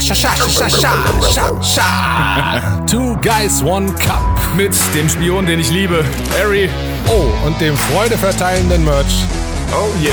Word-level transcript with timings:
Scha, 0.00 0.14
scha, 0.14 0.14
scha, 0.14 0.48
scha, 0.48 0.68
scha, 0.68 1.22
scha, 1.32 1.62
scha. 1.62 2.84
Two 2.90 3.16
Guys, 3.20 3.62
One 3.62 3.92
Cup. 3.94 4.20
Mit 4.56 4.72
dem 4.94 5.08
Spion, 5.08 5.46
den 5.46 5.60
ich 5.60 5.70
liebe, 5.70 6.04
Harry. 6.38 6.68
Oh, 7.08 7.30
und 7.46 7.60
dem 7.60 7.76
Freude 7.76 8.16
verteilenden 8.18 8.84
Merch. 8.84 9.24
Oh 9.72 9.88
yeah. 10.02 10.12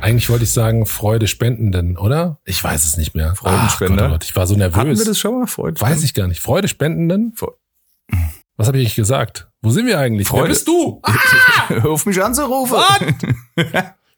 Eigentlich 0.00 0.30
wollte 0.30 0.44
ich 0.44 0.52
sagen 0.52 0.86
Freude 0.86 1.26
spendenden, 1.26 1.98
oder? 1.98 2.38
Ich 2.44 2.62
weiß 2.62 2.84
es 2.84 2.96
nicht 2.96 3.14
mehr. 3.14 3.34
Freudenspender. 3.34 3.94
Ach 3.94 3.98
Gott, 3.98 4.08
oh 4.08 4.12
Gott, 4.14 4.24
ich 4.24 4.36
war 4.36 4.46
so 4.46 4.54
nervös. 4.54 4.76
Hatten 4.78 4.98
wir 4.98 5.04
das 5.04 5.18
schon 5.18 5.40
mal? 5.40 5.46
Freude? 5.46 5.78
Weiß 5.80 6.02
ich 6.02 6.14
gar 6.14 6.26
nicht. 6.26 6.40
Freude 6.40 6.68
spendenden? 6.68 7.34
Was 8.56 8.66
habe 8.66 8.78
ich 8.78 8.84
eigentlich 8.84 8.94
gesagt? 8.96 9.48
Wo 9.62 9.70
sind 9.70 9.86
wir 9.86 9.98
eigentlich? 9.98 10.28
Freude- 10.28 10.44
Wer 10.44 10.48
bist 10.50 10.66
du? 10.68 11.02
Hör 11.68 11.90
auf 11.90 12.06
mich 12.06 12.22
anzurufen. 12.22 12.78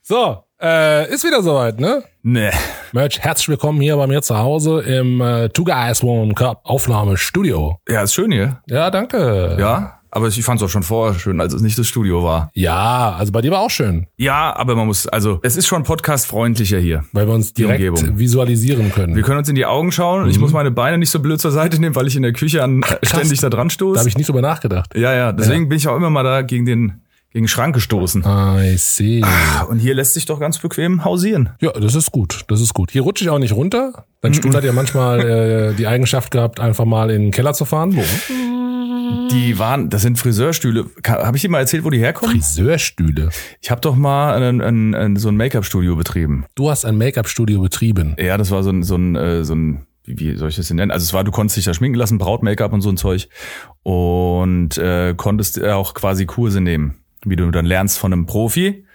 So, 0.03 0.43
äh, 0.63 1.13
ist 1.13 1.25
wieder 1.25 1.43
soweit, 1.43 1.79
ne? 1.79 2.03
Nee. 2.21 2.51
Merch, 2.93 3.19
herzlich 3.19 3.49
willkommen 3.49 3.81
hier 3.81 3.97
bei 3.97 4.07
mir 4.07 4.21
zu 4.21 4.37
Hause 4.37 4.79
im 4.81 5.19
äh, 5.19 5.49
Two 5.49 5.65
Guys 5.65 6.01
One 6.03 6.33
Cup 6.33 6.61
Aufnahmestudio. 6.63 7.77
Ja, 7.89 8.03
ist 8.03 8.13
schön 8.13 8.31
hier. 8.31 8.61
Ja, 8.67 8.89
danke. 8.89 9.57
Ja, 9.59 9.99
aber 10.09 10.27
ich 10.27 10.41
fand 10.43 10.61
es 10.61 10.65
auch 10.65 10.69
schon 10.71 10.83
vorher 10.83 11.19
schön, 11.19 11.41
als 11.41 11.53
es 11.53 11.61
nicht 11.61 11.77
das 11.77 11.87
Studio 11.87 12.23
war. 12.23 12.49
Ja, 12.53 13.13
also 13.17 13.31
bei 13.33 13.41
dir 13.41 13.51
war 13.51 13.59
auch 13.59 13.69
schön, 13.71 14.07
Ja, 14.15 14.55
aber 14.55 14.75
man 14.75 14.87
muss, 14.87 15.07
also 15.07 15.39
es 15.43 15.57
ist 15.57 15.67
schon 15.67 15.83
podcast-freundlicher 15.83 16.77
hier. 16.77 17.03
weil 17.11 17.27
wir 17.27 17.33
uns 17.33 17.51
direkt 17.53 17.83
Umgebung. 17.83 18.19
visualisieren 18.19 18.91
können. 18.91 19.15
Wir 19.15 19.23
können 19.23 19.39
uns 19.39 19.49
in 19.49 19.55
die 19.55 19.65
Augen 19.65 19.91
schauen. 19.91 20.29
Ich 20.29 20.39
muss 20.39 20.53
meine 20.53 20.71
Beine 20.71 20.97
nicht 20.97 21.09
so 21.09 21.19
blöd 21.19 21.41
zur 21.41 21.51
Seite 21.51 21.81
nehmen, 21.81 21.95
weil 21.95 22.07
ich 22.07 22.15
in 22.15 22.21
der 22.21 22.31
Küche 22.33 22.63
an, 22.63 22.83
äh, 22.83 23.05
ständig 23.05 23.41
da 23.41 23.49
dran 23.49 23.67
da 23.67 23.73
stoße. 23.73 23.99
habe 23.99 24.07
ich 24.07 24.15
nicht 24.17 24.29
drüber 24.29 24.41
nachgedacht. 24.41 24.95
Ja, 24.95 25.13
ja, 25.13 25.31
deswegen 25.33 25.67
bin 25.67 25.77
ich 25.77 25.87
auch 25.89 25.95
immer 25.97 26.09
mal 26.11 26.23
da 26.23 26.41
gegen 26.43 26.65
den, 26.65 27.01
gegen 27.33 27.45
den 27.45 27.49
Schrank 27.49 27.73
gestoßen. 27.73 28.23
I 28.25 28.77
see. 28.77 29.23
Und 29.67 29.79
hier 29.79 29.95
lässt 29.95 30.13
sich 30.13 30.25
doch 30.25 30.39
ganz 30.39 30.59
bequem 30.59 31.03
hausieren. 31.03 31.49
Ja, 31.59 31.71
das 31.71 31.95
ist 31.95 32.11
gut, 32.11 32.45
das 32.47 32.61
ist 32.61 32.73
gut. 32.73 32.91
Hier 32.91 33.01
rutsche 33.01 33.23
ich 33.23 33.29
auch 33.29 33.39
nicht 33.39 33.53
runter. 33.53 34.05
Dein 34.21 34.33
Stuhl 34.33 34.55
hat 34.55 34.63
ja 34.63 34.71
manchmal 34.71 35.19
äh, 35.19 35.73
die 35.73 35.87
Eigenschaft 35.87 36.31
gehabt, 36.31 36.59
einfach 36.59 36.85
mal 36.85 37.09
in 37.09 37.23
den 37.23 37.31
Keller 37.31 37.53
zu 37.53 37.65
fahren. 37.65 37.95
Wo? 37.95 38.03
Die 39.31 39.57
waren, 39.57 39.89
das 39.89 40.03
sind 40.03 40.19
Friseurstühle. 40.19 40.85
Habe 41.05 41.35
ich 41.35 41.41
dir 41.41 41.49
mal 41.49 41.59
erzählt, 41.59 41.83
wo 41.83 41.89
die 41.89 41.97
herkommen? 41.97 42.35
Friseurstühle. 42.35 43.29
Ich 43.61 43.71
habe 43.71 43.81
doch 43.81 43.95
mal 43.95 44.41
ein, 44.41 44.61
ein, 44.61 44.95
ein, 44.95 45.15
so 45.15 45.29
ein 45.29 45.35
Make-up-Studio 45.35 45.95
betrieben. 45.95 46.45
Du 46.55 46.69
hast 46.69 46.85
ein 46.85 46.97
Make-up-Studio 46.97 47.61
betrieben. 47.61 48.15
Ja, 48.19 48.37
das 48.37 48.51
war 48.51 48.63
so 48.63 48.69
ein, 48.69 48.83
so 48.83 48.95
ein, 48.95 49.15
äh, 49.15 49.43
so 49.43 49.55
ein 49.55 49.87
wie, 50.05 50.19
wie 50.19 50.35
soll 50.35 50.49
ich 50.49 50.55
das 50.55 50.67
denn 50.67 50.77
nennen? 50.77 50.91
Also 50.91 51.03
es 51.03 51.13
war, 51.13 51.23
du 51.23 51.31
konntest 51.31 51.57
dich 51.57 51.65
da 51.65 51.73
schminken 51.73 51.97
lassen, 51.97 52.17
Braut-Make-up 52.17 52.73
und 52.73 52.81
so 52.81 52.89
ein 52.89 52.97
Zeug. 52.97 53.29
Und 53.81 54.77
äh, 54.77 55.13
konntest 55.15 55.61
auch 55.63 55.93
quasi 55.93 56.25
Kurse 56.25 56.61
nehmen, 56.61 56.95
wie 57.25 57.35
du 57.35 57.49
dann 57.51 57.65
lernst 57.65 57.99
von 57.99 58.13
einem 58.13 58.25
Profi. 58.25 58.85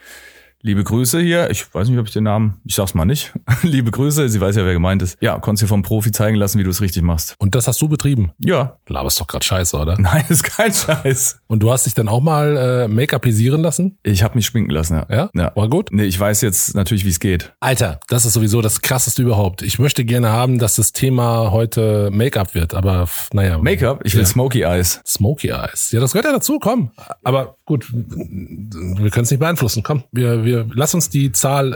Liebe 0.61 0.83
Grüße 0.83 1.21
hier. 1.21 1.51
Ich 1.51 1.73
weiß 1.73 1.89
nicht, 1.89 1.99
ob 2.01 2.07
ich 2.09 2.13
den 2.13 2.25
Namen, 2.25 2.61
ich 2.65 2.75
sag's 2.75 2.93
mal 2.93 3.05
nicht. 3.05 3.33
Liebe 3.63 3.93
Grüße, 3.93 4.29
sie 4.29 4.41
weiß 4.41 4.57
ja, 4.57 4.65
wer 4.65 4.73
gemeint 4.73 5.03
ist. 5.03 5.17
Ja, 5.21 5.39
konntest 5.39 5.63
dir 5.63 5.69
vom 5.69 5.83
Profi 5.83 6.11
zeigen 6.11 6.37
lassen, 6.37 6.59
wie 6.59 6.65
du 6.65 6.71
es 6.71 6.81
richtig 6.81 7.03
machst. 7.05 7.37
Und 7.39 7.55
das 7.55 7.69
hast 7.69 7.81
du 7.81 7.89
betrieben. 7.89 8.33
Ja. 8.45 8.77
Laberst 8.89 9.21
doch 9.21 9.29
grad 9.29 9.45
scheiße, 9.45 9.77
oder? 9.77 9.97
Nein, 10.01 10.25
ist 10.29 10.43
kein 10.43 10.73
Scheiß. 10.75 11.43
Und 11.47 11.63
du 11.63 11.71
hast 11.71 11.87
dich 11.87 11.95
dann 11.95 12.09
auch 12.09 12.21
mal 12.21 12.57
äh, 12.57 12.89
Make-upisieren 12.89 13.63
lassen? 13.63 13.99
Ich 14.03 14.25
habe 14.25 14.35
mich 14.35 14.47
schminken 14.47 14.71
lassen, 14.73 14.95
ja. 14.95 15.07
Ja? 15.09 15.31
Ja. 15.33 15.53
War 15.55 15.69
gut? 15.69 15.91
Nee, 15.93 16.05
ich 16.07 16.19
weiß 16.19 16.41
jetzt 16.41 16.75
natürlich, 16.75 17.05
wie 17.05 17.11
es 17.11 17.21
geht. 17.21 17.53
Alter, 17.61 18.01
das 18.09 18.25
ist 18.25 18.33
sowieso 18.33 18.61
das 18.61 18.83
krasseste 18.83 19.23
überhaupt. 19.23 19.63
Ich 19.63 19.79
möchte 19.79 20.05
gerne 20.05 20.31
haben, 20.31 20.59
dass 20.59 20.75
das 20.75 20.91
Thema 20.91 21.53
heute 21.53 22.11
Make-up 22.13 22.55
wird, 22.57 22.75
aber 22.75 23.09
naja. 23.33 23.59
Make-up, 23.59 24.01
ich 24.05 24.15
will 24.15 24.23
Ja. 24.23 24.27
Smoky 24.27 24.63
Eyes. 24.63 25.01
Smoky 25.07 25.51
Eyes. 25.51 25.93
Ja, 25.93 26.01
das 26.01 26.13
gehört 26.13 26.27
ja 26.27 26.33
dazu, 26.33 26.59
komm. 26.59 26.91
Aber 27.23 27.57
gut, 27.65 27.93
wir 27.93 29.11
können 29.11 29.25
es 29.25 29.31
nicht 29.31 29.39
beeinflussen. 29.41 29.85
Komm, 29.85 30.03
wir, 30.11 30.45
wir 30.45 30.48
lass 30.53 30.95
uns 30.95 31.11
die 31.11 31.33
Zahl, 31.33 31.73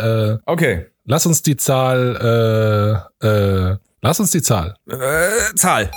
äh, 0.47 0.51
Okay. 0.51 0.87
lass 1.05 1.27
uns 1.27 1.42
die 1.42 1.56
Zahl, 1.56 3.09
äh, 3.23 3.27
äh, 3.27 3.77
lass 4.01 4.20
uns 4.20 4.31
die 4.31 4.42
Zahl. 4.42 4.75
Äh, 4.89 5.55
Zahl. 5.56 5.91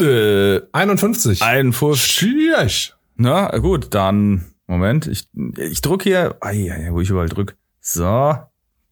Äh, 0.00 0.60
51. 0.72 1.42
51. 1.42 2.94
Na, 3.16 3.48
gut, 3.58 3.94
dann, 3.94 4.54
Moment, 4.66 5.06
ich, 5.06 5.28
ich 5.58 5.80
drück 5.82 6.02
hier, 6.04 6.36
ai, 6.40 6.70
ai, 6.72 6.88
wo 6.90 7.00
ich 7.00 7.10
überall 7.10 7.28
drück. 7.28 7.56
So, 7.80 8.06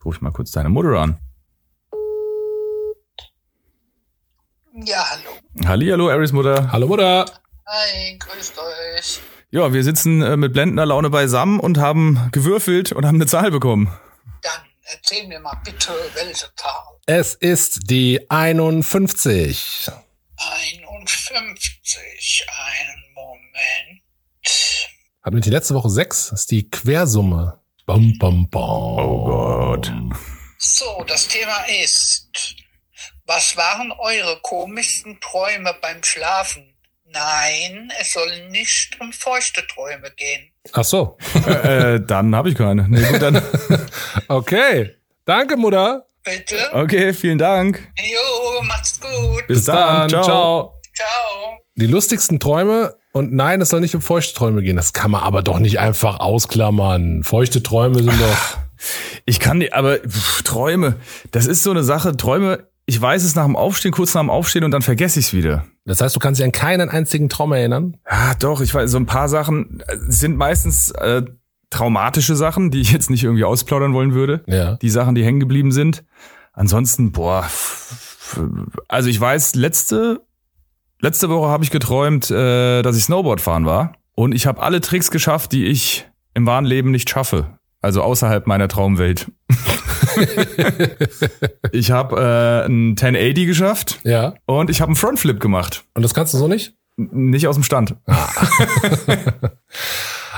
ruf 0.05 0.17
ich 0.17 0.21
mal 0.21 0.33
kurz 0.33 0.51
deine 0.51 0.69
Mutter 0.69 0.99
an. 1.01 1.19
Ja, 4.85 5.05
hallo. 5.11 5.67
Hallihallo, 5.69 6.09
Aris 6.11 6.33
Mutter. 6.33 6.71
Hallo 6.71 6.87
Mutter. 6.87 7.25
Hi, 7.67 8.17
grüßt 8.19 8.59
euch. 8.59 9.21
Ja, 9.51 9.73
wir 9.73 9.83
sitzen 9.83 10.21
äh, 10.21 10.37
mit 10.37 10.53
blendender 10.53 10.85
Laune 10.85 11.09
beisammen 11.09 11.59
und 11.59 11.79
haben 11.79 12.29
gewürfelt 12.33 12.93
und 12.93 13.07
haben 13.07 13.15
eine 13.15 13.25
Zahl 13.25 13.51
bekommen. 13.51 13.91
Dann 14.43 14.61
erzähl 14.83 15.27
mir 15.27 15.41
mal 15.41 15.59
bitte, 15.65 15.91
welche 16.13 16.55
Zahl? 16.55 16.99
Es 17.07 17.33
ist 17.35 17.89
die 17.89 18.31
51. 18.31 19.91
51. 20.37 22.47
Einen 22.47 23.15
Moment. 23.15 24.03
Hatten 25.23 25.37
wir 25.37 25.41
die 25.41 25.49
letzte 25.49 25.75
Woche 25.75 25.89
6? 25.89 26.29
Das 26.29 26.41
ist 26.41 26.51
die 26.51 26.69
Quersumme. 26.69 27.59
Bam, 27.87 28.19
bam, 28.19 28.51
bam. 28.51 28.61
Oh 28.61 29.25
Gott. 29.25 29.91
So, 30.59 31.05
das 31.07 31.27
Thema 31.27 31.57
ist, 31.83 32.55
was 33.25 33.57
waren 33.57 33.93
eure 33.93 34.41
komischsten 34.43 35.19
Träume 35.21 35.75
beim 35.81 36.05
Schlafen? 36.05 36.75
Nein, 37.11 37.91
es 38.01 38.13
soll 38.13 38.49
nicht 38.51 39.01
um 39.01 39.13
feuchte 39.13 39.67
Träume 39.67 40.11
gehen. 40.17 40.51
Ach 40.73 40.85
so. 40.85 41.17
äh, 41.47 42.01
dann 42.01 42.35
habe 42.37 42.51
ich 42.51 42.55
keine. 42.55 42.87
Nee, 42.89 43.03
gut, 43.05 43.23
dann. 43.23 43.43
Okay. 44.29 44.95
Danke, 45.25 45.57
Mutter. 45.57 46.05
Bitte? 46.25 46.57
Okay, 46.73 47.13
vielen 47.15 47.39
Dank. 47.39 47.89
Jo, 47.99 48.63
macht's 48.63 49.01
gut. 49.01 49.47
Bis, 49.47 49.65
dann. 49.65 50.09
Ciao. 50.11 50.23
Ciao. 50.95 51.59
Die 51.77 51.87
lustigsten 51.87 52.41
Träume 52.41 52.95
und 53.13 53.33
nein, 53.33 53.61
es 53.61 53.71
soll 53.71 53.81
nicht 53.81 53.95
um 53.95 54.03
feuchte 54.03 54.35
Träume 54.35 54.63
gehen. 54.63 54.77
Das 54.77 54.93
kann 54.93 55.11
man 55.11 55.23
aber 55.23 55.43
doch 55.43 55.59
nicht 55.59 55.79
einfach 55.79 56.21
ausklammern. 56.21 57.25
Feuchte 57.25 57.63
Träume 57.63 58.03
sind 58.03 58.21
doch. 58.21 58.59
Ich 59.25 59.41
kann 59.41 59.61
die, 59.61 59.73
aber 59.73 59.99
pff, 59.99 60.43
Träume, 60.43 60.97
das 61.31 61.47
ist 61.47 61.63
so 61.63 61.71
eine 61.71 61.83
Sache. 61.83 62.17
Träume, 62.17 62.68
ich 62.89 62.99
weiß 62.99 63.23
es 63.23 63.35
nach 63.35 63.45
dem 63.45 63.55
Aufstehen, 63.55 63.93
kurz 63.93 64.15
nach 64.15 64.23
dem 64.23 64.31
Aufstehen 64.31 64.65
und 64.65 64.71
dann 64.71 64.81
vergesse 64.81 65.21
ich 65.21 65.27
es 65.27 65.33
wieder. 65.35 65.67
Das 65.85 66.01
heißt, 66.01 66.17
du 66.17 66.21
kannst 66.21 66.41
dich 66.41 66.47
an 66.47 66.53
keinen 66.53 66.89
einzigen 66.89 67.29
Traum 67.29 67.53
erinnern? 67.53 67.99
Ah, 68.07 68.35
doch, 68.35 68.63
ich 68.63 68.73
weiß, 68.73 68.91
so 68.91 68.97
ein 68.97 69.05
paar 69.05 69.29
Sachen 69.29 69.81
äh, 69.87 69.97
sind 70.09 70.39
meistens 70.39 70.91
äh, 70.93 71.23
traumatische 71.69 72.35
Sachen, 72.35 72.71
die 72.71 72.81
ich 72.81 72.91
jetzt 72.91 73.11
nicht 73.11 73.25
irgendwie 73.25 73.45
ausplaudern 73.45 73.93
wollen 73.93 74.15
würde. 74.15 74.43
Ja. 74.47 74.77
Die 74.77 74.89
Sachen, 74.89 75.15
die 75.15 75.23
hängen 75.23 75.39
geblieben 75.39 75.71
sind. 75.71 76.03
Ansonsten, 76.55 77.13
boah, 77.13 77.47
also 78.89 79.11
ich 79.11 79.21
weiß, 79.21 79.55
letzte, 79.55 80.23
letzte 80.99 81.29
Woche 81.29 81.51
habe 81.51 81.65
ich 81.65 81.71
geträumt, 81.71 82.31
äh, 82.31 82.81
dass 82.81 82.97
ich 82.97 83.05
Snowboard 83.05 83.43
fahren 83.43 83.67
war. 83.67 83.97
Und 84.15 84.35
ich 84.35 84.47
habe 84.47 84.63
alle 84.63 84.81
Tricks 84.81 85.11
geschafft, 85.11 85.53
die 85.53 85.67
ich 85.67 86.09
im 86.33 86.47
wahren 86.47 86.65
Leben 86.65 86.91
nicht 86.91 87.11
schaffe. 87.11 87.59
Also 87.83 88.01
außerhalb 88.01 88.47
meiner 88.47 88.67
Traumwelt. 88.67 89.31
ich 91.73 91.91
habe 91.91 92.17
äh, 92.17 92.67
ein 92.67 92.91
1080 92.91 93.47
geschafft 93.47 94.01
Ja. 94.05 94.35
und 94.47 94.71
ich 94.71 94.81
habe 94.81 94.89
einen 94.91 94.97
Frontflip 94.97 95.41
gemacht. 95.41 95.85
Und 95.95 96.03
das 96.03 96.15
kannst 96.15 96.35
du 96.35 96.39
so 96.39 96.49
nicht? 96.49 96.75
Nicht 96.97 97.47
aus 97.47 97.55
dem 97.57 97.63
Stand. 97.63 97.95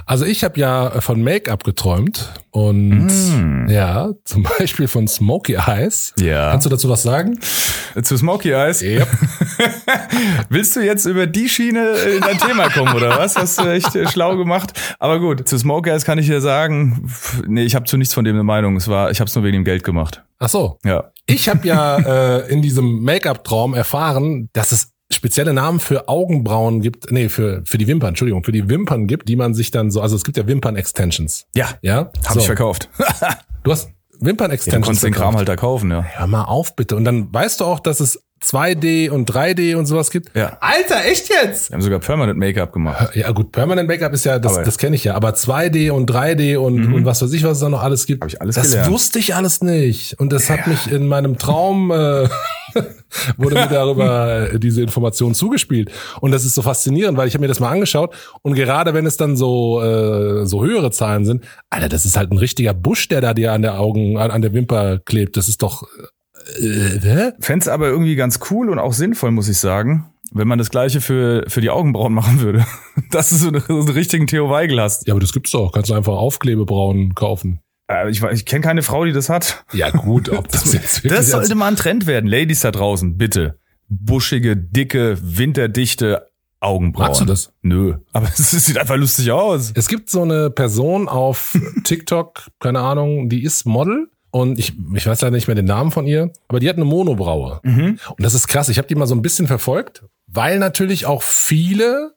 Also 0.06 0.25
ich 0.25 0.44
habe 0.44 0.59
ja 0.59 1.00
von 1.00 1.22
Make-up 1.22 1.65
geträumt 1.65 2.33
und 2.50 3.11
ja, 3.69 4.11
zum 4.25 4.43
Beispiel 4.59 4.88
von 4.88 5.06
Smoky 5.06 5.55
Eyes. 5.55 6.15
Ja. 6.19 6.50
Kannst 6.50 6.66
du 6.66 6.71
dazu 6.71 6.88
was 6.88 7.03
sagen? 7.03 7.38
Zu 8.03 8.16
Smoky 8.16 8.50
Eyes. 8.50 8.83
Yep. 8.83 9.09
Willst 10.49 10.77
du 10.77 10.81
jetzt 10.81 11.06
über 11.06 11.27
die 11.27 11.49
Schiene 11.49 11.93
in 12.16 12.21
dein 12.21 12.38
Thema 12.38 12.69
kommen 12.71 12.94
oder 12.94 13.19
was? 13.19 13.37
Hast 13.37 13.61
du 13.61 13.65
echt 13.65 13.94
äh, 13.94 14.09
schlau 14.09 14.37
gemacht. 14.37 14.72
Aber 14.99 15.21
gut, 15.21 15.49
zu 15.49 15.59
Smoky 15.59 15.91
Eyes 15.91 16.05
kann 16.05 16.19
ich 16.19 16.27
dir 16.27 16.41
sagen, 16.41 17.11
nee, 17.47 17.65
ich 17.65 17.75
habe 17.75 17.84
zu 17.84 17.97
nichts 17.97 18.15
von 18.15 18.25
dem 18.25 18.37
eine 18.37 18.44
Meinung. 18.44 18.76
Es 18.76 18.88
war, 18.88 19.11
ich 19.11 19.20
habe 19.20 19.29
es 19.29 19.35
nur 19.35 19.44
wegen 19.44 19.58
dem 19.58 19.64
Geld 19.64 19.85
gemacht. 19.85 20.23
Ach 20.38 20.49
so. 20.49 20.79
Ja. 20.85 21.11
Ich 21.26 21.49
habe 21.49 21.67
ja 21.67 21.96
äh, 22.38 22.53
in 22.53 22.62
diesem 22.62 23.03
Make-up-Traum 23.03 23.75
erfahren, 23.75 24.49
dass 24.53 24.73
es 24.73 24.93
spezielle 25.12 25.52
Namen 25.52 25.80
für 25.80 26.08
Augenbrauen 26.08 26.80
gibt, 26.82 27.10
nee, 27.10 27.28
für, 27.28 27.62
für 27.64 27.78
die 27.78 27.86
Wimpern, 27.86 28.10
Entschuldigung, 28.10 28.44
für 28.44 28.52
die 28.52 28.68
Wimpern 28.68 29.06
gibt, 29.06 29.28
die 29.28 29.36
man 29.36 29.54
sich 29.54 29.70
dann 29.70 29.90
so, 29.90 30.00
also 30.00 30.14
es 30.16 30.24
gibt 30.24 30.36
ja 30.36 30.46
Wimpern-Extensions. 30.46 31.46
Ja. 31.54 31.68
Ja? 31.82 32.10
Habe 32.24 32.34
so. 32.34 32.40
ich 32.40 32.46
verkauft. 32.46 32.88
Du 33.62 33.70
hast 33.72 33.88
Ja, 33.88 33.92
du 34.20 34.26
Wimpern-Extensions. 34.26 34.84
konntest 34.86 35.04
den 35.04 35.12
Kram 35.12 35.36
halt 35.36 35.46
da 35.48 35.54
kaufen, 35.56 35.90
ja. 35.90 36.02
Hör 36.02 36.26
mal 36.26 36.44
auf, 36.44 36.76
bitte. 36.76 36.96
Und 36.96 37.04
dann 37.04 37.32
weißt 37.32 37.60
du 37.60 37.64
auch, 37.66 37.78
dass 37.80 38.00
es 38.00 38.22
2D 38.42 39.10
und 39.10 39.30
3D 39.30 39.76
und 39.76 39.84
sowas 39.84 40.10
gibt. 40.10 40.34
Ja. 40.34 40.56
Alter, 40.60 41.04
echt 41.04 41.28
jetzt? 41.28 41.68
Wir 41.70 41.74
haben 41.74 41.82
sogar 41.82 41.98
Permanent 41.98 42.38
Make-up 42.38 42.72
gemacht. 42.72 43.14
Ja 43.14 43.30
gut, 43.32 43.52
Permanent 43.52 43.86
Make-up 43.86 44.14
ist 44.14 44.24
ja, 44.24 44.38
das, 44.38 44.54
Aber- 44.54 44.62
das 44.64 44.78
kenne 44.78 44.96
ich 44.96 45.04
ja, 45.04 45.14
aber 45.14 45.30
2D 45.34 45.90
und 45.90 46.10
3D 46.10 46.56
und, 46.56 46.90
und 46.94 47.04
was 47.04 47.20
weiß 47.20 47.32
ich, 47.34 47.42
was 47.44 47.52
es 47.52 47.60
da 47.60 47.68
noch 47.68 47.82
alles 47.82 48.06
gibt. 48.06 48.22
Hab 48.22 48.28
ich 48.30 48.40
alles 48.40 48.54
das 48.54 48.70
gelernt. 48.70 48.90
wusste 48.90 49.18
ich 49.18 49.34
alles 49.34 49.60
nicht. 49.60 50.18
Und 50.18 50.32
das 50.32 50.48
hat 50.48 50.66
mich 50.66 50.90
in 50.90 51.06
meinem 51.06 51.36
Traum, 51.36 51.90
äh, 51.90 52.28
wurde 53.36 53.54
mir 53.54 53.66
darüber 53.70 54.52
äh, 54.52 54.58
diese 54.58 54.82
Information 54.82 55.34
zugespielt. 55.34 55.90
Und 56.20 56.32
das 56.32 56.44
ist 56.44 56.54
so 56.54 56.62
faszinierend, 56.62 57.16
weil 57.18 57.28
ich 57.28 57.34
habe 57.34 57.42
mir 57.42 57.48
das 57.48 57.60
mal 57.60 57.70
angeschaut 57.70 58.14
und 58.42 58.54
gerade 58.54 58.94
wenn 58.94 59.06
es 59.06 59.16
dann 59.16 59.36
so 59.36 59.82
äh, 59.82 60.46
so 60.46 60.64
höhere 60.64 60.90
Zahlen 60.90 61.24
sind, 61.24 61.44
Alter, 61.70 61.88
das 61.88 62.04
ist 62.04 62.16
halt 62.16 62.30
ein 62.32 62.38
richtiger 62.38 62.74
Busch, 62.74 63.08
der 63.08 63.20
da 63.20 63.34
dir 63.34 63.52
an 63.52 63.62
der 63.62 63.78
Augen, 63.78 64.18
an, 64.18 64.30
an 64.30 64.42
der 64.42 64.52
Wimper 64.52 64.98
klebt. 64.98 65.36
Das 65.36 65.48
ist 65.48 65.62
doch 65.62 65.86
äh, 66.58 67.00
hä? 67.00 67.32
Fände 67.40 67.72
aber 67.72 67.88
irgendwie 67.88 68.16
ganz 68.16 68.40
cool 68.50 68.70
und 68.70 68.78
auch 68.78 68.92
sinnvoll, 68.92 69.30
muss 69.30 69.48
ich 69.48 69.58
sagen, 69.58 70.10
wenn 70.32 70.48
man 70.48 70.58
das 70.58 70.70
gleiche 70.70 71.00
für, 71.00 71.44
für 71.48 71.60
die 71.60 71.70
Augenbrauen 71.70 72.12
machen 72.12 72.40
würde. 72.40 72.64
Dass 73.10 73.30
du 73.30 73.36
so, 73.36 73.48
eine, 73.48 73.60
so 73.60 73.80
einen 73.80 73.88
richtigen 73.88 74.26
Theo 74.26 74.50
Weigel 74.50 74.80
hast. 74.80 75.06
Ja, 75.06 75.14
aber 75.14 75.20
das 75.20 75.32
gibt's 75.32 75.50
doch. 75.50 75.72
Kannst 75.72 75.90
du 75.90 75.94
einfach 75.94 76.14
Aufklebebrauen 76.14 77.14
kaufen. 77.14 77.60
Äh, 77.90 78.10
Ich, 78.10 78.22
ich 78.22 78.44
kenne 78.44 78.62
keine 78.62 78.82
Frau, 78.82 79.04
die 79.04 79.12
das 79.12 79.28
hat. 79.28 79.64
Ja 79.72 79.90
gut, 79.90 80.28
ob 80.31 80.48
das 80.52 80.72
jetzt 80.72 81.10
Das 81.10 81.31
sollte 81.31 81.54
mal 81.54 81.69
ein 81.69 81.76
Trend 81.76 82.06
werden. 82.06 82.28
Ladies 82.28 82.60
da 82.60 82.70
draußen, 82.70 83.16
bitte. 83.16 83.58
Buschige, 83.88 84.56
dicke, 84.56 85.19
winterdichte 85.20 86.31
Augenbrauen. 86.60 87.08
Magst 87.08 87.20
du 87.20 87.25
das? 87.25 87.52
Nö. 87.62 87.96
Aber 88.12 88.28
es 88.38 88.50
sieht 88.50 88.78
einfach 88.78 88.96
lustig 88.96 89.31
aus. 89.32 89.72
Es 89.75 89.88
gibt 89.88 90.10
so 90.10 90.22
eine 90.22 90.50
Person 90.50 91.08
auf 91.08 91.58
TikTok, 91.84 92.48
keine 92.60 92.81
Ahnung, 92.81 93.28
die 93.28 93.42
ist 93.42 93.64
Model 93.66 94.08
und 94.31 94.58
ich, 94.58 94.75
ich 94.94 95.06
weiß 95.06 95.22
leider 95.22 95.34
nicht 95.34 95.48
mehr 95.48 95.56
den 95.56 95.64
Namen 95.64 95.90
von 95.90 96.06
ihr, 96.06 96.31
aber 96.48 96.60
die 96.60 96.69
hat 96.69 96.76
eine 96.76 96.84
Monobraue. 96.84 97.60
Und 97.64 97.98
das 98.19 98.34
ist 98.34 98.46
krass. 98.46 98.69
Ich 98.69 98.78
habe 98.78 98.86
die 98.86 98.94
mal 98.94 99.06
so 99.08 99.14
ein 99.16 99.22
bisschen 99.22 99.48
verfolgt, 99.48 100.04
weil 100.28 100.60
natürlich 100.60 101.06
auch 101.06 101.22
viele 101.22 102.12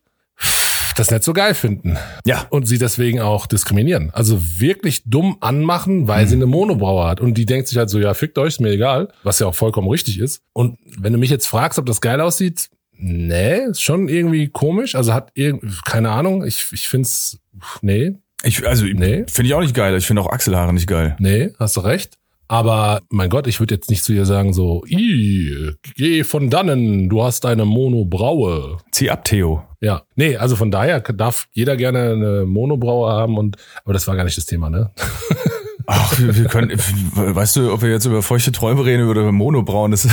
das 0.94 1.12
nicht 1.12 1.24
so 1.24 1.34
geil 1.34 1.54
finden 1.54 1.98
Ja. 2.26 2.46
und 2.50 2.68
sie 2.68 2.78
deswegen 2.78 3.20
auch 3.22 3.46
diskriminieren. 3.48 4.10
Also 4.14 4.40
wirklich 4.60 5.04
dumm 5.06 5.38
anmachen, 5.42 6.08
weil 6.08 6.28
sie 6.28 6.36
eine 6.36 6.46
Monobraue 6.46 7.08
hat. 7.08 7.20
Und 7.22 7.36
die 7.38 7.46
denkt 7.46 7.68
sich 7.68 7.78
halt 7.78 7.90
so, 7.90 8.00
ja, 8.00 8.14
fickt 8.14 8.38
euch, 8.38 8.50
ist 8.56 8.60
mir 8.62 8.70
egal, 8.72 9.10
was 9.24 9.40
ja 9.40 9.48
auch 9.48 9.56
vollkommen 9.56 9.88
richtig 9.90 10.20
ist. 10.20 10.42
Und 10.54 10.78
wenn 10.98 11.14
du 11.14 11.20
mich 11.20 11.30
jetzt 11.30 11.48
fragst, 11.48 11.80
ob 11.80 11.86
das 11.86 12.02
geil 12.02 12.22
aussieht, 12.22 12.70
nee, 12.92 13.58
ist 13.70 13.82
schon 13.82 14.08
irgendwie 14.08 14.48
komisch. 14.50 14.96
Also 14.96 15.14
hat 15.14 15.32
irgendwie, 15.34 15.74
keine 15.86 16.12
Ahnung, 16.12 16.46
ich, 16.46 16.68
ich 16.72 16.88
find's, 16.88 17.40
nee, 17.82 18.14
Ich, 18.44 18.68
also, 18.68 18.86
Nee. 18.86 19.24
finde 19.30 19.48
ich 19.48 19.54
auch 19.54 19.62
nicht 19.62 19.74
geil. 19.76 19.96
Ich 19.98 20.06
finde 20.06 20.22
auch 20.22 20.30
Achselhaare 20.32 20.74
nicht 20.74 20.88
geil. 20.88 21.16
nee, 21.20 21.52
hast 21.60 21.76
du 21.78 21.80
recht. 21.82 22.18
Aber 22.54 23.02
mein 23.10 23.32
Gott, 23.32 23.48
ich 23.48 23.60
würde 23.60 23.74
jetzt 23.74 23.90
nicht 23.90 24.04
zu 24.04 24.14
ihr 24.14 24.28
sagen 24.28 24.54
so, 24.54 24.84
i, 24.88 25.72
geh 25.96 26.24
von 26.24 26.52
dannen, 26.52 27.10
du 27.10 27.24
hast 27.24 27.48
eine 27.48 27.66
Monobraue. 27.66 28.78
Zieh 28.92 29.10
ab, 29.10 29.26
Theo. 29.26 29.64
Ja, 29.82 30.04
nee, 30.16 30.38
also 30.38 30.56
von 30.56 30.70
daher 30.70 31.00
darf 31.00 31.48
jeder 31.54 31.76
gerne 31.78 32.12
eine 32.12 32.46
Monobraue 32.46 33.12
haben 33.12 33.40
und, 33.40 33.58
aber 33.84 33.94
das 33.94 34.08
war 34.08 34.16
gar 34.16 34.24
nicht 34.24 34.38
das 34.38 34.46
Thema, 34.46 34.70
ne? 34.70 34.92
Ach, 35.88 36.20
wir, 36.20 36.36
wir 36.38 36.46
können, 36.46 36.70
weißt 36.78 37.56
du, 37.56 37.74
ob 37.74 37.82
wir 37.82 37.90
jetzt 37.90 38.06
über 38.06 38.22
feuchte 38.22 38.52
Träume 38.52 38.86
reden 38.86 39.08
oder 39.08 39.22
über 39.22 39.32
Monobrauen, 39.32 39.90
das, 39.90 40.08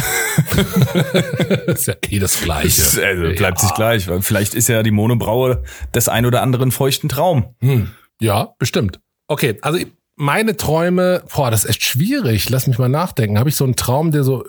Das 1.67 1.67
ist 1.81 1.87
ja 1.89 1.95
eh 2.09 2.19
das 2.21 2.41
Gleiche. 2.41 2.83
also 3.07 3.35
bleibt 3.37 3.59
sich 3.59 3.69
ja. 3.69 3.77
gleich. 3.77 4.09
Weil 4.09 4.23
vielleicht 4.23 4.55
ist 4.55 4.69
ja 4.69 4.83
die 4.83 4.93
Monobraue 4.93 5.63
des 5.95 6.09
ein 6.09 6.25
oder 6.25 6.41
anderen 6.41 6.71
feuchten 6.71 7.11
Traum. 7.11 7.55
Hm. 7.61 7.91
Ja, 8.19 8.55
bestimmt. 8.59 8.99
Okay, 9.29 9.59
also 9.61 9.79
meine 10.21 10.57
Träume, 10.57 11.23
boah, 11.35 11.51
das 11.51 11.65
ist 11.65 11.71
echt 11.71 11.83
schwierig. 11.83 12.51
Lass 12.51 12.67
mich 12.67 12.79
mal 12.79 12.89
nachdenken. 12.89 13.39
Habe 13.39 13.49
ich 13.49 13.57
so 13.57 13.65
einen 13.65 13.75
Traum, 13.77 14.11
der 14.11 14.23
so. 14.23 14.45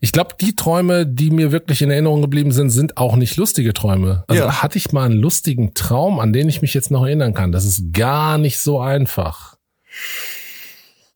Ich 0.00 0.12
glaube, 0.12 0.34
die 0.40 0.54
Träume, 0.54 1.06
die 1.06 1.30
mir 1.30 1.50
wirklich 1.50 1.80
in 1.82 1.90
Erinnerung 1.90 2.20
geblieben 2.20 2.52
sind, 2.52 2.70
sind 2.70 2.96
auch 2.98 3.16
nicht 3.16 3.36
lustige 3.36 3.72
Träume. 3.72 4.24
Also 4.28 4.42
Ja. 4.44 4.62
hatte 4.62 4.76
ich 4.76 4.92
mal 4.92 5.06
einen 5.06 5.18
lustigen 5.20 5.72
Traum, 5.74 6.20
an 6.20 6.32
den 6.32 6.48
ich 6.48 6.62
mich 6.62 6.74
jetzt 6.74 6.90
noch 6.90 7.04
erinnern 7.06 7.32
kann. 7.34 7.52
Das 7.52 7.64
ist 7.64 7.92
gar 7.92 8.36
nicht 8.38 8.58
so 8.60 8.80
einfach. 8.80 9.56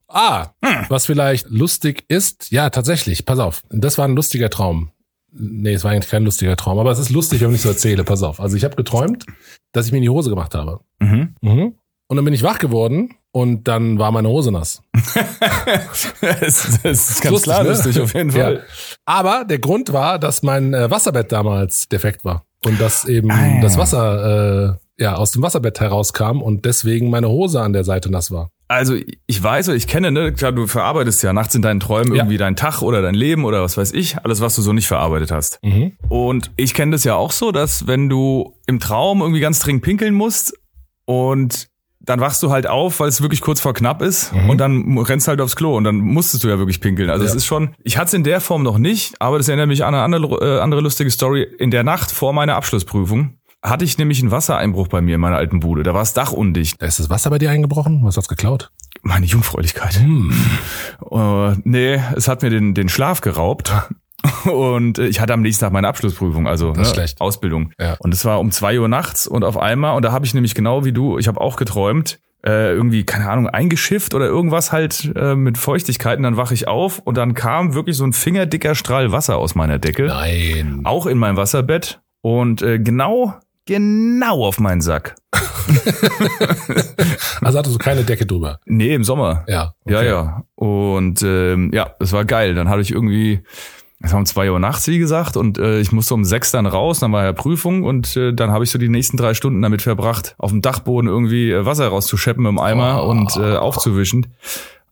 Ah, 0.08 0.48
was 0.88 1.06
vielleicht 1.06 1.48
lustig 1.50 2.04
ist, 2.08 2.50
ja, 2.50 2.68
tatsächlich, 2.70 3.24
pass 3.24 3.38
auf. 3.38 3.62
Das 3.70 3.96
war 3.98 4.06
ein 4.06 4.14
lustiger 4.16 4.50
Traum. 4.50 4.90
Nee, 5.34 5.72
es 5.72 5.84
war 5.84 5.92
eigentlich 5.92 6.10
kein 6.10 6.24
lustiger 6.24 6.56
Traum, 6.56 6.78
aber 6.78 6.90
es 6.90 6.98
ist 6.98 7.08
lustig, 7.10 7.40
wenn 7.40 7.54
ich 7.54 7.62
so 7.62 7.70
erzähle, 7.70 8.04
pass 8.04 8.22
auf. 8.22 8.38
Also 8.38 8.56
ich 8.56 8.64
habe 8.64 8.76
geträumt, 8.76 9.24
dass 9.72 9.86
ich 9.86 9.92
mir 9.92 9.98
in 9.98 10.02
die 10.02 10.10
Hose 10.10 10.28
gemacht 10.28 10.54
habe. 10.54 10.80
Mhm. 10.98 11.34
Mhm. 11.40 11.74
Und 12.12 12.16
dann 12.16 12.26
bin 12.26 12.34
ich 12.34 12.42
wach 12.42 12.58
geworden 12.58 13.14
und 13.30 13.68
dann 13.68 13.98
war 13.98 14.12
meine 14.12 14.28
Hose 14.28 14.52
nass. 14.52 14.82
das, 16.20 16.78
das 16.82 17.10
ist 17.10 17.22
ganz 17.22 17.32
Lustig, 17.32 17.42
klar 17.52 17.62
ne? 17.62 17.70
lustig, 17.70 18.00
auf 18.00 18.12
jeden 18.12 18.32
Fall. 18.32 18.54
Ja. 18.56 18.60
Aber 19.06 19.46
der 19.46 19.58
Grund 19.58 19.94
war, 19.94 20.18
dass 20.18 20.42
mein 20.42 20.74
äh, 20.74 20.90
Wasserbett 20.90 21.32
damals 21.32 21.88
defekt 21.88 22.22
war 22.22 22.44
und 22.66 22.78
dass 22.78 23.06
eben 23.06 23.30
Ah, 23.30 23.46
ja. 23.54 23.60
das 23.62 23.78
Wasser 23.78 24.76
äh, 24.98 25.02
ja 25.02 25.14
aus 25.16 25.30
dem 25.30 25.40
Wasserbett 25.40 25.80
herauskam 25.80 26.42
und 26.42 26.66
deswegen 26.66 27.08
meine 27.08 27.28
Hose 27.30 27.62
an 27.62 27.72
der 27.72 27.84
Seite 27.84 28.10
nass 28.10 28.30
war. 28.30 28.50
Also 28.68 28.94
ich 29.26 29.42
weiß 29.42 29.68
oder 29.68 29.76
ich 29.78 29.86
kenne, 29.86 30.12
ne, 30.12 30.32
klar, 30.34 30.52
du 30.52 30.66
verarbeitest 30.66 31.22
ja 31.22 31.32
nachts 31.32 31.54
in 31.54 31.62
deinen 31.62 31.80
Träumen 31.80 32.14
Ja. 32.14 32.22
irgendwie 32.24 32.36
deinen 32.36 32.56
Tag 32.56 32.82
oder 32.82 33.00
dein 33.00 33.14
Leben 33.14 33.46
oder 33.46 33.62
was 33.62 33.78
weiß 33.78 33.92
ich, 33.94 34.18
alles, 34.22 34.42
was 34.42 34.54
du 34.54 34.60
so 34.60 34.74
nicht 34.74 34.86
verarbeitet 34.86 35.30
hast. 35.30 35.58
Mhm. 35.62 35.92
Und 36.10 36.50
ich 36.56 36.74
kenne 36.74 36.92
das 36.92 37.04
ja 37.04 37.14
auch 37.14 37.32
so, 37.32 37.52
dass 37.52 37.86
wenn 37.86 38.10
du 38.10 38.54
im 38.66 38.80
Traum 38.80 39.22
irgendwie 39.22 39.40
ganz 39.40 39.60
dringend 39.60 39.82
pinkeln 39.82 40.12
musst 40.12 40.52
und 41.06 41.68
dann 42.04 42.20
wachst 42.20 42.42
du 42.42 42.50
halt 42.50 42.66
auf, 42.66 43.00
weil 43.00 43.08
es 43.08 43.22
wirklich 43.22 43.40
kurz 43.40 43.60
vor 43.60 43.74
knapp 43.74 44.02
ist 44.02 44.32
Mhm. 44.32 44.50
und 44.50 44.58
dann 44.58 44.98
rennst 44.98 45.28
halt 45.28 45.40
aufs 45.40 45.56
Klo 45.56 45.76
und 45.76 45.84
dann 45.84 45.96
musstest 45.96 46.42
du 46.44 46.48
ja 46.48 46.58
wirklich 46.58 46.80
pinkeln. 46.80 47.10
Also 47.10 47.24
es 47.24 47.30
Ja. 47.32 47.36
ist 47.36 47.46
schon, 47.46 47.74
ich 47.84 47.96
hatte 47.96 48.08
es 48.08 48.14
in 48.14 48.24
der 48.24 48.40
Form 48.40 48.62
noch 48.62 48.78
nicht, 48.78 49.14
aber 49.20 49.38
das 49.38 49.48
erinnert 49.48 49.68
mich 49.68 49.84
an 49.84 49.94
eine 49.94 50.02
andere, 50.02 50.58
äh, 50.58 50.60
andere 50.60 50.80
lustige 50.80 51.10
Story. 51.10 51.46
In 51.58 51.70
der 51.70 51.84
Nacht 51.84 52.10
vor 52.10 52.32
meiner 52.32 52.56
Abschlussprüfung 52.56 53.38
hatte 53.62 53.84
ich 53.84 53.96
nämlich 53.98 54.20
einen 54.20 54.32
Wassereinbruch 54.32 54.88
bei 54.88 55.00
mir 55.00 55.14
in 55.14 55.20
meiner 55.20 55.36
alten 55.36 55.60
Bude. 55.60 55.84
Da 55.84 55.94
war 55.94 56.00
das 56.00 56.14
Dach 56.14 56.32
undicht. 56.32 56.82
Da 56.82 56.86
ist 56.86 56.98
das 56.98 57.08
Wasser 57.10 57.30
bei 57.30 57.38
dir 57.38 57.50
eingebrochen? 57.50 58.00
Was 58.02 58.16
hat's 58.16 58.26
geklaut? 58.26 58.72
Meine 59.02 59.26
Jungfräulichkeit. 59.26 60.00
Hm. 60.00 60.32
Äh, 61.10 61.52
nee, 61.64 62.00
es 62.16 62.26
hat 62.28 62.42
mir 62.42 62.50
den, 62.50 62.74
den 62.74 62.88
Schlaf 62.88 63.20
geraubt. 63.20 63.72
Und 64.44 64.98
äh, 64.98 65.06
ich 65.06 65.20
hatte 65.20 65.32
am 65.32 65.42
nächsten 65.42 65.64
Tag 65.64 65.72
meine 65.72 65.88
Abschlussprüfung, 65.88 66.46
also 66.46 66.72
ne. 66.72 67.06
Ausbildung. 67.18 67.72
Ja. 67.78 67.96
Und 67.98 68.14
es 68.14 68.24
war 68.24 68.40
um 68.40 68.50
zwei 68.50 68.78
Uhr 68.78 68.88
nachts 68.88 69.26
und 69.26 69.44
auf 69.44 69.56
einmal, 69.56 69.96
und 69.96 70.04
da 70.04 70.12
habe 70.12 70.24
ich 70.24 70.34
nämlich 70.34 70.54
genau 70.54 70.84
wie 70.84 70.92
du, 70.92 71.18
ich 71.18 71.28
habe 71.28 71.40
auch 71.40 71.56
geträumt, 71.56 72.18
äh, 72.44 72.72
irgendwie, 72.72 73.04
keine 73.04 73.28
Ahnung, 73.30 73.48
eingeschifft 73.48 74.14
oder 74.14 74.26
irgendwas 74.26 74.72
halt 74.72 75.12
äh, 75.14 75.34
mit 75.34 75.58
Feuchtigkeiten. 75.58 76.24
Dann 76.24 76.36
wache 76.36 76.54
ich 76.54 76.66
auf 76.66 76.98
und 76.98 77.16
dann 77.16 77.34
kam 77.34 77.74
wirklich 77.74 77.96
so 77.96 78.04
ein 78.04 78.12
fingerdicker 78.12 78.74
Strahl 78.74 79.12
Wasser 79.12 79.38
aus 79.38 79.54
meiner 79.54 79.78
Decke. 79.78 80.06
Nein. 80.06 80.80
Auch 80.84 81.06
in 81.06 81.18
meinem 81.18 81.36
Wasserbett. 81.36 82.00
Und 82.20 82.62
äh, 82.62 82.78
genau, 82.78 83.34
genau 83.66 84.44
auf 84.44 84.58
meinen 84.58 84.80
Sack. 84.80 85.14
Also 87.42 87.58
hattest 87.58 87.74
du 87.74 87.78
keine 87.78 88.04
Decke 88.04 88.24
drüber. 88.24 88.60
Nee, 88.66 88.94
im 88.94 89.02
Sommer. 89.02 89.44
Ja. 89.48 89.74
Ja, 89.84 89.98
okay. 89.98 90.06
ja. 90.06 90.42
Und 90.54 91.22
ähm, 91.22 91.70
ja, 91.74 91.90
das 91.98 92.12
war 92.12 92.24
geil. 92.24 92.54
Dann 92.54 92.68
hatte 92.68 92.82
ich 92.82 92.92
irgendwie, 92.92 93.42
es 94.02 94.12
war 94.12 94.18
um 94.18 94.26
zwei 94.26 94.50
Uhr 94.50 94.58
nachts, 94.58 94.86
wie 94.88 94.98
gesagt, 94.98 95.36
und 95.36 95.58
äh, 95.58 95.78
ich 95.80 95.92
musste 95.92 96.14
um 96.14 96.24
sechs 96.24 96.50
dann 96.50 96.66
raus, 96.66 96.98
dann 97.00 97.12
war 97.12 97.24
ja 97.24 97.32
Prüfung 97.32 97.84
und 97.84 98.16
äh, 98.16 98.32
dann 98.34 98.50
habe 98.50 98.64
ich 98.64 98.70
so 98.70 98.78
die 98.78 98.88
nächsten 98.88 99.16
drei 99.16 99.32
Stunden 99.34 99.62
damit 99.62 99.82
verbracht, 99.82 100.34
auf 100.38 100.50
dem 100.50 100.60
Dachboden 100.62 101.08
irgendwie 101.08 101.50
äh, 101.52 101.64
Wasser 101.64 101.88
rauszuscheppen 101.88 102.44
im 102.46 102.58
Eimer 102.58 103.04
Oh. 103.04 103.10
und 103.10 103.36
äh, 103.36 103.54
aufzuwischen. 103.56 104.26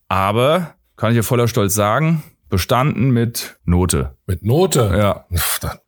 Aber, 0.08 0.74
kann 0.96 1.10
ich 1.10 1.16
ja 1.16 1.22
voller 1.22 1.48
Stolz 1.48 1.74
sagen, 1.74 2.22
bestanden 2.48 3.10
mit 3.10 3.58
Note. 3.64 4.16
Mit 4.26 4.44
Note. 4.44 4.92
Ja. 4.96 5.24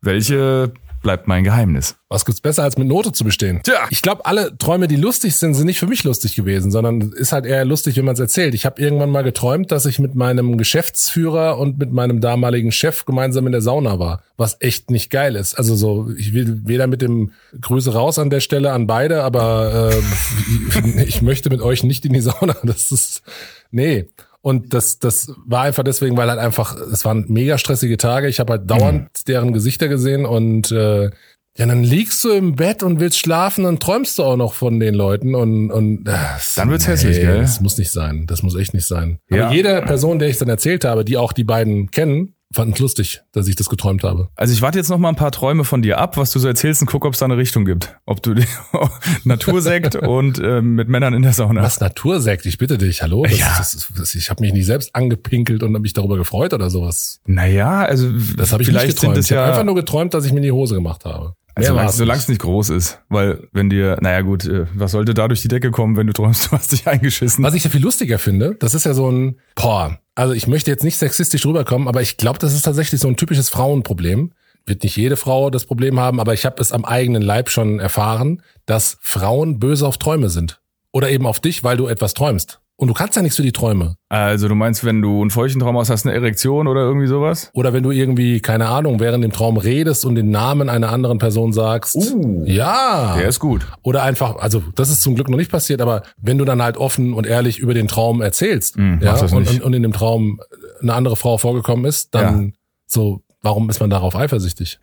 Welche 0.01 0.73
bleibt 1.03 1.27
mein 1.27 1.43
Geheimnis? 1.43 1.95
Was 2.09 2.25
gibt's 2.25 2.41
besser 2.41 2.63
als 2.63 2.77
mit 2.77 2.87
Note 2.87 3.11
zu 3.11 3.23
bestehen? 3.23 3.61
Tja. 3.63 3.85
Ich 3.91 4.01
glaube, 4.01 4.25
alle 4.25 4.57
Träume, 4.57 4.87
die 4.87 4.95
lustig 4.95 5.37
sind, 5.37 5.53
sind 5.53 5.67
nicht 5.67 5.79
für 5.79 5.85
mich 5.85 6.03
lustig 6.03 6.35
gewesen, 6.35 6.71
sondern 6.71 7.11
ist 7.11 7.31
halt 7.31 7.45
eher 7.45 7.65
lustig, 7.65 7.97
wenn 7.97 8.05
man 8.05 8.13
es 8.13 8.19
erzählt. 8.19 8.55
Ich 8.55 8.65
habe 8.65 8.81
irgendwann 8.81 9.11
mal 9.11 9.23
geträumt, 9.23 9.71
dass 9.71 9.85
ich 9.85 9.99
mit 9.99 10.15
meinem 10.15 10.57
Geschäftsführer 10.57 11.59
und 11.59 11.77
mit 11.77 11.91
meinem 11.91 12.21
damaligen 12.21 12.71
Chef 12.71 13.05
gemeinsam 13.05 13.45
in 13.45 13.51
der 13.51 13.61
Sauna 13.61 13.99
war, 13.99 14.23
was 14.37 14.57
echt 14.59 14.89
nicht 14.89 15.11
geil 15.11 15.35
ist. 15.35 15.55
Also 15.55 15.75
so, 15.75 16.09
ich 16.17 16.33
will 16.33 16.61
weder 16.65 16.87
mit 16.87 17.01
dem 17.03 17.31
Grüße 17.59 17.93
raus 17.93 18.17
an 18.17 18.31
der 18.31 18.39
Stelle 18.39 18.71
an 18.71 18.87
beide, 18.87 19.23
aber 19.23 19.91
äh, 19.91 21.03
ich 21.05 21.21
möchte 21.21 21.49
mit 21.49 21.61
euch 21.61 21.83
nicht 21.83 22.05
in 22.05 22.13
die 22.13 22.21
Sauna. 22.21 22.55
Das 22.63 22.91
ist 22.91 23.21
nee. 23.69 24.07
Und 24.43 24.73
das, 24.73 24.99
das 24.99 25.31
war 25.45 25.61
einfach 25.61 25.83
deswegen, 25.83 26.17
weil 26.17 26.29
halt 26.29 26.39
einfach, 26.39 26.75
es 26.75 27.05
waren 27.05 27.23
mega 27.29 27.57
stressige 27.57 27.95
Tage. 27.95 28.27
Ich 28.27 28.41
habe 28.41 28.53
halt 28.53 28.69
dauernd 28.69 29.07
deren 29.29 29.53
Gesichter 29.53 29.87
gesehen 29.87 30.25
und 30.25 30.69
äh, 30.69 31.11
ja, 31.57 31.65
dann 31.65 31.81
liegst 31.81 32.21
du 32.25 32.31
im 32.31 32.55
Bett 32.55 32.83
und 32.83 32.99
willst 32.99 33.19
schlafen 33.19 33.63
und 33.63 33.81
träumst 33.81 34.17
du 34.17 34.23
auch 34.23 34.35
noch 34.35 34.53
von 34.53 34.81
den 34.81 34.95
Leuten 34.95 35.33
und 35.33 35.71
und 35.71 36.09
äh, 36.09 36.13
Dann 36.57 36.69
wird's 36.69 36.87
hässlich, 36.87 37.21
gell? 37.21 37.39
Das 37.39 37.61
muss 37.61 37.77
nicht 37.77 37.91
sein. 37.91 38.25
Das 38.27 38.43
muss 38.43 38.55
echt 38.55 38.73
nicht 38.73 38.85
sein. 38.85 39.19
Ja. 39.29 39.45
Aber 39.45 39.55
jede 39.55 39.81
Person, 39.83 40.19
der 40.19 40.27
ich 40.27 40.37
dann 40.39 40.49
erzählt 40.49 40.83
habe, 40.83 41.05
die 41.05 41.15
auch 41.15 41.31
die 41.31 41.45
beiden 41.45 41.89
kennen, 41.91 42.35
fanden 42.53 42.73
es 42.73 42.79
lustig, 42.79 43.21
dass 43.33 43.47
ich 43.47 43.55
das 43.55 43.69
geträumt 43.69 44.03
habe. 44.03 44.29
Also 44.35 44.53
ich 44.53 44.61
warte 44.61 44.77
jetzt 44.77 44.89
noch 44.89 44.97
mal 44.97 45.09
ein 45.09 45.15
paar 45.15 45.31
Träume 45.31 45.63
von 45.63 45.81
dir 45.81 45.97
ab, 45.97 46.17
was 46.17 46.31
du 46.31 46.39
so 46.39 46.47
erzählst 46.47 46.81
und 46.81 46.87
guck, 46.87 47.05
ob 47.05 47.13
es 47.13 47.19
da 47.19 47.25
eine 47.25 47.37
Richtung 47.37 47.65
gibt. 47.65 47.95
Ob 48.05 48.21
du 48.23 48.33
die 48.33 48.45
Natursekt 49.23 49.95
und 49.95 50.39
äh, 50.39 50.61
mit 50.61 50.87
Männern 50.89 51.13
in 51.13 51.21
der 51.21 51.33
Sauna. 51.33 51.61
Was 51.61 51.79
Natursekt? 51.79 52.45
Ich 52.45 52.57
bitte 52.57 52.77
dich, 52.77 53.01
hallo. 53.01 53.23
Das, 53.23 53.39
Ja. 53.39 53.55
das, 53.57 53.87
das, 53.97 54.15
ich 54.15 54.29
habe 54.29 54.41
mich 54.41 54.53
nicht 54.53 54.65
selbst 54.65 54.95
angepinkelt 54.95 55.63
und 55.63 55.69
habe 55.73 55.81
mich 55.81 55.93
darüber 55.93 56.17
gefreut 56.17 56.53
oder 56.53 56.69
sowas. 56.69 57.19
Naja, 57.25 57.81
also 57.83 58.09
Das 58.37 58.51
habe 58.51 58.63
ich 58.63 58.69
vielleicht 58.69 58.87
nicht 58.87 58.97
geträumt. 58.99 59.15
sind 59.15 59.21
es 59.21 59.31
ich 59.31 59.37
habe 59.37 59.47
ja 59.47 59.51
einfach 59.51 59.65
nur 59.65 59.75
geträumt, 59.75 60.13
dass 60.13 60.25
ich 60.25 60.31
mir 60.31 60.37
in 60.39 60.43
die 60.43 60.51
Hose 60.51 60.75
gemacht 60.75 61.05
habe. 61.05 61.35
Also 61.55 61.73
solange 61.89 62.19
es 62.19 62.27
nicht 62.27 62.41
groß 62.41 62.69
ist. 62.69 62.99
Weil 63.09 63.47
wenn 63.51 63.69
dir, 63.69 63.97
naja 64.01 64.21
gut, 64.21 64.45
äh, 64.45 64.65
was 64.73 64.91
sollte 64.91 65.13
da 65.13 65.27
durch 65.27 65.41
die 65.41 65.47
Decke 65.47 65.71
kommen, 65.71 65.97
wenn 65.97 66.07
du 66.07 66.13
träumst, 66.13 66.45
du 66.51 66.51
hast 66.51 66.71
dich 66.71 66.87
eingeschissen? 66.87 67.43
Was 67.43 67.53
ich 67.53 67.63
ja 67.63 67.69
viel 67.69 67.81
lustiger 67.81 68.19
finde, 68.19 68.55
das 68.55 68.73
ist 68.73 68.85
ja 68.85 68.93
so 68.93 69.09
ein, 69.09 69.37
boah, 69.55 69.99
also 70.15 70.33
ich 70.33 70.47
möchte 70.47 70.71
jetzt 70.71 70.83
nicht 70.83 70.97
sexistisch 70.97 71.45
rüberkommen, 71.45 71.87
aber 71.87 72.01
ich 72.01 72.17
glaube, 72.17 72.39
das 72.39 72.53
ist 72.53 72.63
tatsächlich 72.63 73.01
so 73.01 73.07
ein 73.07 73.17
typisches 73.17 73.49
Frauenproblem. 73.49 74.33
Wird 74.65 74.83
nicht 74.83 74.95
jede 74.95 75.17
Frau 75.17 75.49
das 75.49 75.65
Problem 75.65 75.99
haben, 75.99 76.19
aber 76.19 76.33
ich 76.33 76.45
habe 76.45 76.61
es 76.61 76.71
am 76.71 76.85
eigenen 76.85 77.21
Leib 77.21 77.49
schon 77.49 77.79
erfahren, 77.79 78.41
dass 78.65 78.97
Frauen 79.01 79.59
böse 79.59 79.85
auf 79.85 79.97
Träume 79.97 80.29
sind. 80.29 80.61
Oder 80.91 81.09
eben 81.09 81.25
auf 81.25 81.39
dich, 81.39 81.63
weil 81.63 81.75
du 81.75 81.87
etwas 81.87 82.13
träumst. 82.13 82.61
Und 82.83 82.89
du 82.89 82.93
kannst 82.95 83.15
ja 83.15 83.21
nichts 83.21 83.37
für 83.37 83.43
die 83.43 83.53
Träume. 83.53 83.95
Also 84.09 84.49
du 84.49 84.55
meinst, 84.55 84.83
wenn 84.83 85.01
du 85.01 85.21
einen 85.21 85.29
feuchten 85.29 85.61
Traum 85.61 85.77
hast, 85.77 85.89
hast 85.89 86.03
du 86.03 86.09
eine 86.09 86.17
Erektion 86.17 86.67
oder 86.67 86.81
irgendwie 86.81 87.07
sowas? 87.07 87.49
Oder 87.53 87.71
wenn 87.71 87.81
du 87.81 87.91
irgendwie, 87.91 88.41
keine 88.41 88.67
Ahnung, 88.67 88.99
während 88.99 89.23
dem 89.23 89.31
Traum 89.31 89.55
redest 89.55 90.05
und 90.05 90.15
den 90.15 90.31
Namen 90.31 90.67
einer 90.67 90.91
anderen 90.91 91.17
Person 91.17 91.53
sagst. 91.53 91.95
Uh. 91.95 92.43
Ja. 92.45 93.15
Der 93.15 93.29
ist 93.29 93.39
gut. 93.39 93.65
Oder 93.83 94.03
einfach, 94.03 94.35
also 94.35 94.61
das 94.75 94.89
ist 94.89 95.01
zum 95.01 95.15
Glück 95.15 95.29
noch 95.29 95.37
nicht 95.37 95.49
passiert, 95.49 95.81
aber 95.81 96.03
wenn 96.21 96.37
du 96.37 96.43
dann 96.43 96.61
halt 96.61 96.75
offen 96.75 97.13
und 97.13 97.25
ehrlich 97.25 97.57
über 97.57 97.73
den 97.73 97.87
Traum 97.87 98.21
erzählst 98.21 98.75
Hm, 98.75 98.99
ja, 99.01 99.15
und, 99.15 99.31
und, 99.31 99.61
und 99.61 99.73
in 99.73 99.81
dem 99.81 99.93
Traum 99.93 100.41
eine 100.81 100.93
andere 100.93 101.15
Frau 101.15 101.37
vorgekommen 101.37 101.85
ist, 101.85 102.13
dann 102.13 102.51
so, 102.85 103.21
warum 103.41 103.69
ist 103.69 103.79
man 103.79 103.89
darauf 103.89 104.13
eifersüchtig? 104.13 104.79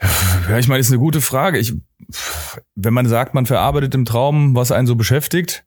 Ja, 0.49 0.57
ich 0.57 0.69
meine, 0.69 0.81
ist 0.81 0.91
eine 0.91 1.01
gute 1.01 1.21
Frage. 1.21 1.59
Ich, 1.59 1.75
wenn 2.77 2.95
man 2.95 3.07
sagt, 3.07 3.35
man 3.35 3.45
verarbeitet 3.45 3.95
im 3.95 4.07
Traum, 4.07 4.57
was 4.57 4.73
einen 4.73 4.87
so 4.87 4.97
beschäftigt, 4.97 5.65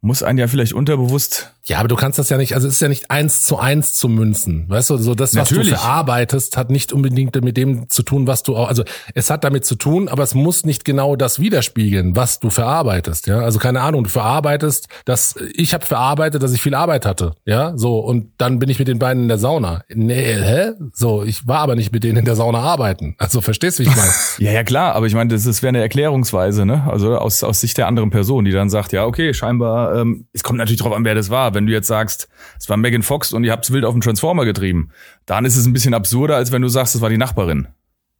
muss 0.00 0.22
einen 0.22 0.38
ja 0.38 0.46
vielleicht 0.46 0.72
unterbewusst. 0.72 1.52
Ja, 1.64 1.78
aber 1.80 1.88
du 1.88 1.96
kannst 1.96 2.18
das 2.18 2.28
ja 2.28 2.36
nicht, 2.36 2.54
also 2.54 2.68
es 2.68 2.74
ist 2.74 2.80
ja 2.80 2.88
nicht 2.88 3.10
eins 3.10 3.40
zu 3.40 3.58
eins 3.58 3.92
zu 3.92 4.08
münzen. 4.08 4.66
Weißt 4.68 4.90
du, 4.90 4.98
so 4.98 5.16
das, 5.16 5.34
was 5.34 5.50
Natürlich. 5.50 5.72
du 5.72 5.78
verarbeitest, 5.78 6.56
hat 6.56 6.70
nicht 6.70 6.92
unbedingt 6.92 7.42
mit 7.42 7.56
dem 7.56 7.90
zu 7.90 8.04
tun, 8.04 8.28
was 8.28 8.44
du 8.44 8.56
auch, 8.56 8.68
also 8.68 8.84
es 9.14 9.30
hat 9.30 9.42
damit 9.42 9.64
zu 9.64 9.74
tun, 9.74 10.08
aber 10.08 10.22
es 10.22 10.34
muss 10.34 10.64
nicht 10.64 10.84
genau 10.84 11.16
das 11.16 11.40
widerspiegeln, 11.40 12.14
was 12.14 12.38
du 12.38 12.50
verarbeitest. 12.50 13.26
Ja, 13.26 13.40
also 13.40 13.58
keine 13.58 13.80
Ahnung, 13.80 14.04
du 14.04 14.10
verarbeitest, 14.10 14.86
dass 15.06 15.34
ich 15.54 15.74
habe 15.74 15.84
verarbeitet, 15.84 16.40
dass 16.40 16.52
ich 16.52 16.62
viel 16.62 16.74
Arbeit 16.74 17.04
hatte. 17.04 17.32
Ja, 17.44 17.76
so 17.76 17.98
und 17.98 18.30
dann 18.38 18.60
bin 18.60 18.68
ich 18.68 18.78
mit 18.78 18.86
den 18.86 19.00
beiden 19.00 19.24
in 19.24 19.28
der 19.28 19.38
Sauna. 19.38 19.82
Nee, 19.92 20.22
hä? 20.22 20.72
So, 20.92 21.24
ich 21.24 21.48
war 21.48 21.58
aber 21.58 21.74
nicht 21.74 21.92
mit 21.92 22.04
denen 22.04 22.18
in 22.18 22.24
der 22.24 22.36
Sauna 22.36 22.60
arbeiten. 22.60 23.16
Also 23.18 23.40
verstehst 23.40 23.80
du, 23.80 23.84
wie 23.84 23.88
ich 23.88 23.96
meine? 23.96 24.12
Ja, 24.38 24.52
ja 24.52 24.64
klar, 24.64 24.94
aber 24.94 25.06
ich 25.06 25.14
meine, 25.14 25.32
das 25.32 25.46
ist 25.46 25.62
wäre 25.62 25.70
eine 25.70 25.80
Erklärungsweise, 25.80 26.66
ne? 26.66 26.84
Also 26.88 27.16
aus, 27.16 27.42
aus 27.42 27.60
Sicht 27.60 27.78
der 27.78 27.86
anderen 27.86 28.10
Person, 28.10 28.44
die 28.44 28.52
dann 28.52 28.68
sagt, 28.68 28.92
ja, 28.92 29.04
okay, 29.04 29.32
scheinbar, 29.32 29.85
ähm, 29.94 30.26
es 30.32 30.42
kommt 30.42 30.58
natürlich 30.58 30.80
drauf 30.80 30.92
an, 30.92 31.04
wer 31.04 31.14
das 31.14 31.30
war. 31.30 31.54
Wenn 31.54 31.66
du 31.66 31.72
jetzt 31.72 31.86
sagst, 31.86 32.28
es 32.58 32.68
war 32.68 32.76
Megan 32.76 33.02
Fox 33.02 33.32
und 33.32 33.44
ihr 33.44 33.52
habt's 33.52 33.72
wild 33.72 33.84
auf 33.84 33.94
den 33.94 34.00
Transformer 34.00 34.44
getrieben, 34.44 34.90
dann 35.26 35.44
ist 35.44 35.56
es 35.56 35.66
ein 35.66 35.72
bisschen 35.72 35.94
absurder, 35.94 36.36
als 36.36 36.52
wenn 36.52 36.62
du 36.62 36.68
sagst, 36.68 36.94
es 36.94 37.00
war 37.00 37.10
die 37.10 37.18
Nachbarin. 37.18 37.68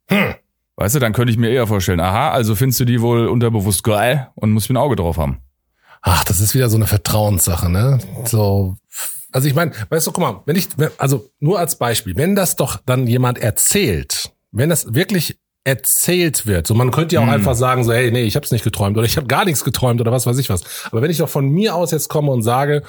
Hm. 0.09 0.35
Weißt 0.75 0.95
du, 0.95 0.99
dann 0.99 1.13
könnte 1.13 1.31
ich 1.31 1.37
mir 1.37 1.49
eher 1.49 1.65
vorstellen, 1.65 1.99
aha, 1.99 2.29
also 2.31 2.55
findest 2.55 2.79
du 2.79 2.85
die 2.85 3.01
wohl 3.01 3.27
unterbewusst 3.27 3.83
geil 3.83 4.29
und 4.35 4.51
musst 4.51 4.69
mir 4.69 4.75
ein 4.75 4.83
Auge 4.83 4.95
drauf 4.95 5.17
haben. 5.17 5.39
Ach, 6.01 6.23
das 6.23 6.39
ist 6.39 6.53
wieder 6.53 6.69
so 6.69 6.77
eine 6.77 6.85
Vertrauenssache, 6.85 7.69
ne? 7.69 7.99
So, 8.25 8.77
also 9.31 9.47
ich 9.47 9.55
meine, 9.55 9.71
weißt 9.89 10.07
du, 10.07 10.11
guck 10.11 10.23
mal, 10.23 10.41
wenn 10.45 10.55
ich, 10.55 10.69
also 10.97 11.29
nur 11.39 11.59
als 11.59 11.77
Beispiel, 11.77 12.15
wenn 12.15 12.35
das 12.35 12.55
doch 12.55 12.79
dann 12.85 13.07
jemand 13.07 13.39
erzählt, 13.39 14.31
wenn 14.51 14.69
das 14.69 14.93
wirklich 14.93 15.39
erzählt 15.67 16.47
wird, 16.47 16.65
so 16.65 16.73
man 16.73 16.91
könnte 16.91 17.15
ja 17.15 17.21
auch 17.21 17.25
Hm. 17.25 17.33
einfach 17.33 17.53
sagen, 17.53 17.83
so, 17.83 17.91
hey, 17.91 18.09
nee, 18.09 18.23
ich 18.23 18.37
hab's 18.37 18.51
nicht 18.51 18.63
geträumt 18.63 18.97
oder 18.97 19.05
ich 19.05 19.17
habe 19.17 19.27
gar 19.27 19.43
nichts 19.43 19.65
geträumt 19.65 19.99
oder 19.99 20.13
was 20.13 20.25
weiß 20.25 20.37
ich 20.37 20.49
was. 20.49 20.63
Aber 20.91 21.01
wenn 21.01 21.11
ich 21.11 21.17
doch 21.17 21.27
von 21.27 21.49
mir 21.49 21.75
aus 21.75 21.91
jetzt 21.91 22.07
komme 22.07 22.31
und 22.31 22.41
sage, 22.41 22.83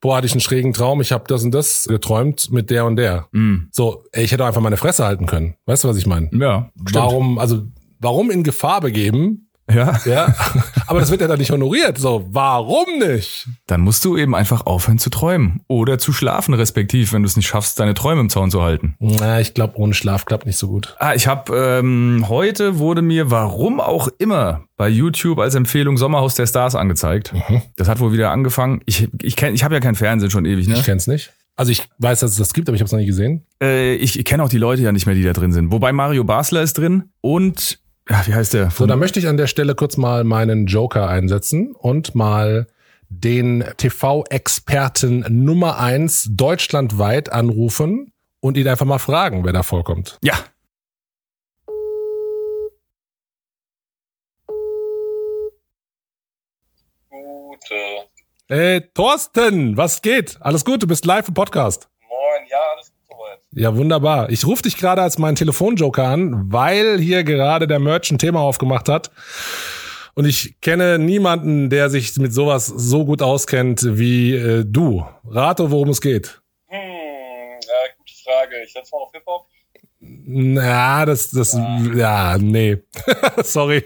boah, 0.00 0.16
hatte 0.16 0.26
ich 0.26 0.32
einen 0.32 0.40
schrägen 0.40 0.72
Traum, 0.72 1.02
ich 1.02 1.12
habe 1.12 1.24
das 1.28 1.44
und 1.44 1.50
das 1.52 1.86
geträumt 1.86 2.50
mit 2.50 2.70
der 2.70 2.86
und 2.86 2.96
der. 2.96 3.28
Mm. 3.32 3.68
So, 3.70 4.02
ey, 4.12 4.24
ich 4.24 4.32
hätte 4.32 4.46
einfach 4.46 4.62
meine 4.62 4.78
Fresse 4.78 5.04
halten 5.04 5.26
können. 5.26 5.56
Weißt 5.66 5.84
du, 5.84 5.88
was 5.88 5.98
ich 5.98 6.06
meine? 6.06 6.30
Ja, 6.32 6.70
stimmt. 6.74 6.94
Warum, 6.94 7.38
also 7.38 7.64
warum 7.98 8.30
in 8.30 8.44
Gefahr 8.44 8.80
begeben? 8.80 9.49
Ja. 9.72 10.00
Ja, 10.04 10.34
aber 10.86 11.00
das 11.00 11.10
wird 11.10 11.20
ja 11.20 11.28
dann 11.28 11.38
nicht 11.38 11.50
honoriert. 11.50 11.98
So, 11.98 12.26
warum 12.30 12.98
nicht? 12.98 13.48
Dann 13.66 13.80
musst 13.80 14.04
du 14.04 14.16
eben 14.16 14.34
einfach 14.34 14.66
aufhören 14.66 14.98
zu 14.98 15.10
träumen 15.10 15.60
oder 15.68 15.98
zu 15.98 16.12
schlafen, 16.12 16.54
respektiv, 16.54 17.12
wenn 17.12 17.22
du 17.22 17.26
es 17.26 17.36
nicht 17.36 17.46
schaffst, 17.46 17.78
deine 17.80 17.94
Träume 17.94 18.20
im 18.20 18.30
Zaun 18.30 18.50
zu 18.50 18.62
halten. 18.62 18.96
Na, 18.98 19.40
ich 19.40 19.54
glaube, 19.54 19.76
ohne 19.76 19.94
Schlaf 19.94 20.24
klappt 20.24 20.46
nicht 20.46 20.58
so 20.58 20.68
gut. 20.68 20.96
Ah, 20.98 21.14
ich 21.14 21.26
habe 21.26 21.56
ähm, 21.56 22.26
heute 22.28 22.78
wurde 22.78 23.02
mir, 23.02 23.30
warum 23.30 23.80
auch 23.80 24.08
immer, 24.18 24.64
bei 24.76 24.88
YouTube 24.88 25.38
als 25.38 25.54
Empfehlung 25.54 25.96
Sommerhaus 25.98 26.34
der 26.34 26.46
Stars 26.46 26.74
angezeigt. 26.74 27.34
Das 27.76 27.88
hat 27.88 28.00
wohl 28.00 28.12
wieder 28.12 28.30
angefangen. 28.30 28.80
Ich 28.86 29.08
ich 29.20 29.36
kenn, 29.36 29.54
ich 29.54 29.62
habe 29.62 29.74
ja 29.74 29.80
kein 29.80 29.94
Fernsehen 29.94 30.30
schon 30.30 30.46
ewig, 30.46 30.68
ne? 30.68 30.76
Ich 30.76 30.84
kenn's 30.84 31.06
nicht. 31.06 31.32
Also 31.56 31.72
ich 31.72 31.86
weiß, 31.98 32.20
dass 32.20 32.30
es 32.30 32.36
das 32.38 32.54
gibt, 32.54 32.68
aber 32.70 32.76
ich 32.76 32.80
habe 32.80 32.86
es 32.86 32.92
noch 32.92 32.98
nie 32.98 33.06
gesehen. 33.06 33.44
Äh, 33.62 33.96
ich 33.96 34.18
ich 34.18 34.24
kenne 34.24 34.42
auch 34.42 34.48
die 34.48 34.56
Leute 34.56 34.80
ja 34.80 34.92
nicht 34.92 35.04
mehr, 35.04 35.14
die 35.14 35.22
da 35.22 35.34
drin 35.34 35.52
sind. 35.52 35.70
Wobei 35.72 35.92
Mario 35.92 36.24
Basler 36.24 36.62
ist 36.62 36.78
drin 36.78 37.10
und 37.20 37.78
ja, 38.08 38.26
wie 38.26 38.34
heißt 38.34 38.54
der? 38.54 38.70
So, 38.70 38.86
da 38.86 38.96
möchte 38.96 39.18
ich 39.18 39.28
an 39.28 39.36
der 39.36 39.46
Stelle 39.46 39.74
kurz 39.74 39.96
mal 39.96 40.24
meinen 40.24 40.66
Joker 40.66 41.08
einsetzen 41.08 41.74
und 41.74 42.14
mal 42.14 42.66
den 43.08 43.64
TV-Experten 43.76 45.24
Nummer 45.28 45.78
eins 45.78 46.28
deutschlandweit 46.30 47.32
anrufen 47.32 48.12
und 48.40 48.56
ihn 48.56 48.68
einfach 48.68 48.86
mal 48.86 48.98
fragen, 48.98 49.44
wer 49.44 49.52
da 49.52 49.62
vorkommt. 49.62 50.18
ja. 50.22 50.34
Gute. 57.08 57.74
Hey, 58.48 58.80
Thorsten, 58.94 59.76
was 59.76 60.02
geht? 60.02 60.38
Alles 60.40 60.64
gut? 60.64 60.82
Du 60.82 60.86
bist 60.86 61.04
live 61.04 61.28
im 61.28 61.34
Podcast. 61.34 61.88
Moin, 62.08 62.48
ja, 62.48 62.58
alles 62.74 62.92
gut 62.92 63.00
soweit. 63.08 63.39
Ja, 63.52 63.76
wunderbar. 63.76 64.30
Ich 64.30 64.46
rufe 64.46 64.62
dich 64.62 64.76
gerade 64.76 65.02
als 65.02 65.18
meinen 65.18 65.34
Telefonjoker 65.34 66.04
an, 66.04 66.52
weil 66.52 67.00
hier 67.00 67.24
gerade 67.24 67.66
der 67.66 67.80
Merch 67.80 68.10
ein 68.12 68.18
Thema 68.18 68.40
aufgemacht 68.40 68.88
hat. 68.88 69.10
Und 70.14 70.24
ich 70.24 70.60
kenne 70.60 70.98
niemanden, 70.98 71.68
der 71.68 71.90
sich 71.90 72.16
mit 72.16 72.32
sowas 72.32 72.66
so 72.66 73.04
gut 73.04 73.22
auskennt 73.22 73.84
wie 73.84 74.34
äh, 74.34 74.64
du. 74.64 75.04
Rate, 75.24 75.70
worum 75.70 75.88
es 75.88 76.00
geht. 76.00 76.40
Hm, 76.68 76.78
ja, 76.78 77.92
gute 77.98 78.12
Frage. 78.22 78.62
Ich 78.64 78.72
setze 78.72 78.94
mal 78.94 79.02
auf 79.02 79.12
Hip-Hop. 79.12 79.46
Na, 79.98 81.04
das, 81.04 81.30
das, 81.30 81.58
ja, 81.94 82.38
nee. 82.38 82.78
Sorry. 83.42 83.84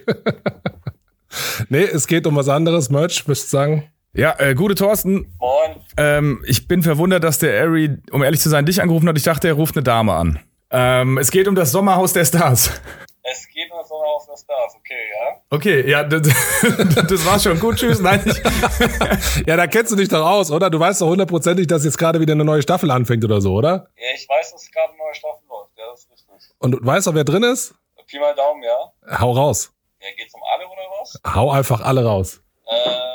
nee, 1.71 1.85
es 1.85 2.07
geht 2.07 2.27
um 2.27 2.37
was 2.37 2.49
anderes. 2.49 2.91
Merch, 2.91 3.27
müsst 3.27 3.49
sagen. 3.51 3.91
Ja, 4.17 4.37
äh, 4.39 4.55
gute 4.55 4.77
Thorsten. 4.77 5.35
Moin. 5.41 5.81
Ähm, 5.97 6.45
ich 6.47 6.69
bin 6.69 6.85
verwundert, 6.85 7.25
dass 7.25 7.41
der 7.41 7.61
Ari, 7.65 7.99
um 8.13 8.23
ehrlich 8.23 8.41
zu 8.41 8.49
sein, 8.49 8.65
dich 8.65 8.81
angerufen 8.81 9.09
hat. 9.09 9.17
Ich 9.19 9.25
dachte, 9.25 9.49
er 9.49 9.55
ruft 9.55 9.77
eine 9.77 9.83
Dame 9.83 10.13
an. 10.13 10.39
Ähm, 10.71 11.19
es 11.19 11.33
geht 11.33 11.49
um 11.49 11.57
das 11.57 11.73
Sommerhaus 11.73 12.13
der 12.13 12.25
Stars. 12.25 12.81
Es 13.25 13.49
geht 13.49 13.73
um 13.73 13.79
das 13.79 13.89
Sommerhaus 13.89 14.27
der 14.27 14.37
Stars, 14.37 14.77
okay, 14.77 14.95
ja? 15.19 15.41
Okay, 15.51 15.91
ja, 15.91 16.05
das, 16.05 16.23
das 17.09 17.27
war's 17.27 17.43
schon. 17.43 17.59
Gut, 17.59 17.77
tschüss. 17.77 18.01
Nein, 18.01 18.23
ich, 18.25 18.37
Ja, 19.47 19.57
da 19.57 19.67
kennst 19.67 19.91
du 19.91 19.97
dich 19.97 20.09
doch 20.09 20.25
aus, 20.25 20.53
oder? 20.53 20.71
Du 20.71 20.79
weißt 20.79 21.01
doch 21.01 21.09
hundertprozentig, 21.09 21.67
dass 21.67 21.85
jetzt 21.85 21.99
gerade 21.99 22.21
wieder 22.21 22.35
eine 22.35 22.45
neue 22.45 22.63
Staffel 22.63 22.91
anfängt 22.93 23.25
oder 23.25 23.41
so, 23.41 23.55
oder? 23.55 23.89
Ja, 23.97 24.07
ich 24.15 24.29
weiß, 24.29 24.53
dass 24.53 24.71
gerade 24.71 24.91
eine 24.91 24.99
neue 24.99 25.15
Staffel 25.15 25.43
läuft. 25.49 25.71
Ja, 25.77 25.85
das 25.91 26.01
ist 26.01 26.11
richtig. 26.33 26.55
Und 26.59 26.71
du 26.73 26.79
weißt 26.87 27.07
doch, 27.09 27.15
wer 27.15 27.25
drin 27.25 27.43
ist? 27.43 27.75
Pi 28.07 28.21
mal 28.21 28.35
Daumen, 28.35 28.63
ja? 28.63 29.19
Hau 29.21 29.33
raus. 29.33 29.73
Ja, 30.01 30.07
geht's 30.17 30.35
um 30.35 30.41
alle 30.55 30.67
oder 30.67 30.83
was? 31.01 31.35
Hau 31.35 31.51
einfach 31.51 31.81
alle 31.81 32.05
raus. 32.05 32.43
Äh, 32.67 33.14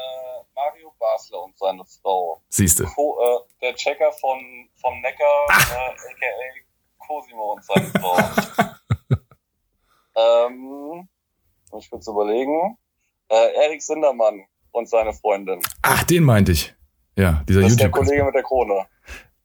Basler 1.20 1.44
und 1.44 1.58
seine 1.58 1.84
Frau. 2.02 2.42
siehste. 2.50 2.84
Co 2.86 3.18
äh, 3.22 3.66
der 3.66 3.76
Checker 3.76 4.12
von, 4.14 4.40
vom 4.82 5.02
Neckar, 5.02 5.48
äh, 5.50 5.90
a.k.a. 5.92 7.06
Cosimo 7.06 7.54
und 7.54 7.64
seine 7.66 7.88
Frau. 8.00 8.18
ähm, 10.48 11.08
muss 11.72 11.84
ich 11.84 11.90
kurz 11.90 12.08
überlegen. 12.08 12.78
Äh, 13.30 13.66
Erik 13.66 13.82
Sindermann 13.82 14.46
und 14.72 14.90
seine 14.90 15.14
Freundin. 15.14 15.60
Ach, 15.82 16.04
den 16.04 16.24
meinte 16.24 16.52
ich. 16.52 16.74
Ja, 17.16 17.44
dieser 17.48 17.62
Das 17.62 17.72
ist 17.72 17.80
der 17.80 17.88
YouTube. 17.88 18.06
Kollege 18.06 18.24
mit 18.24 18.36
der 18.36 18.44
Krone. 18.44 18.86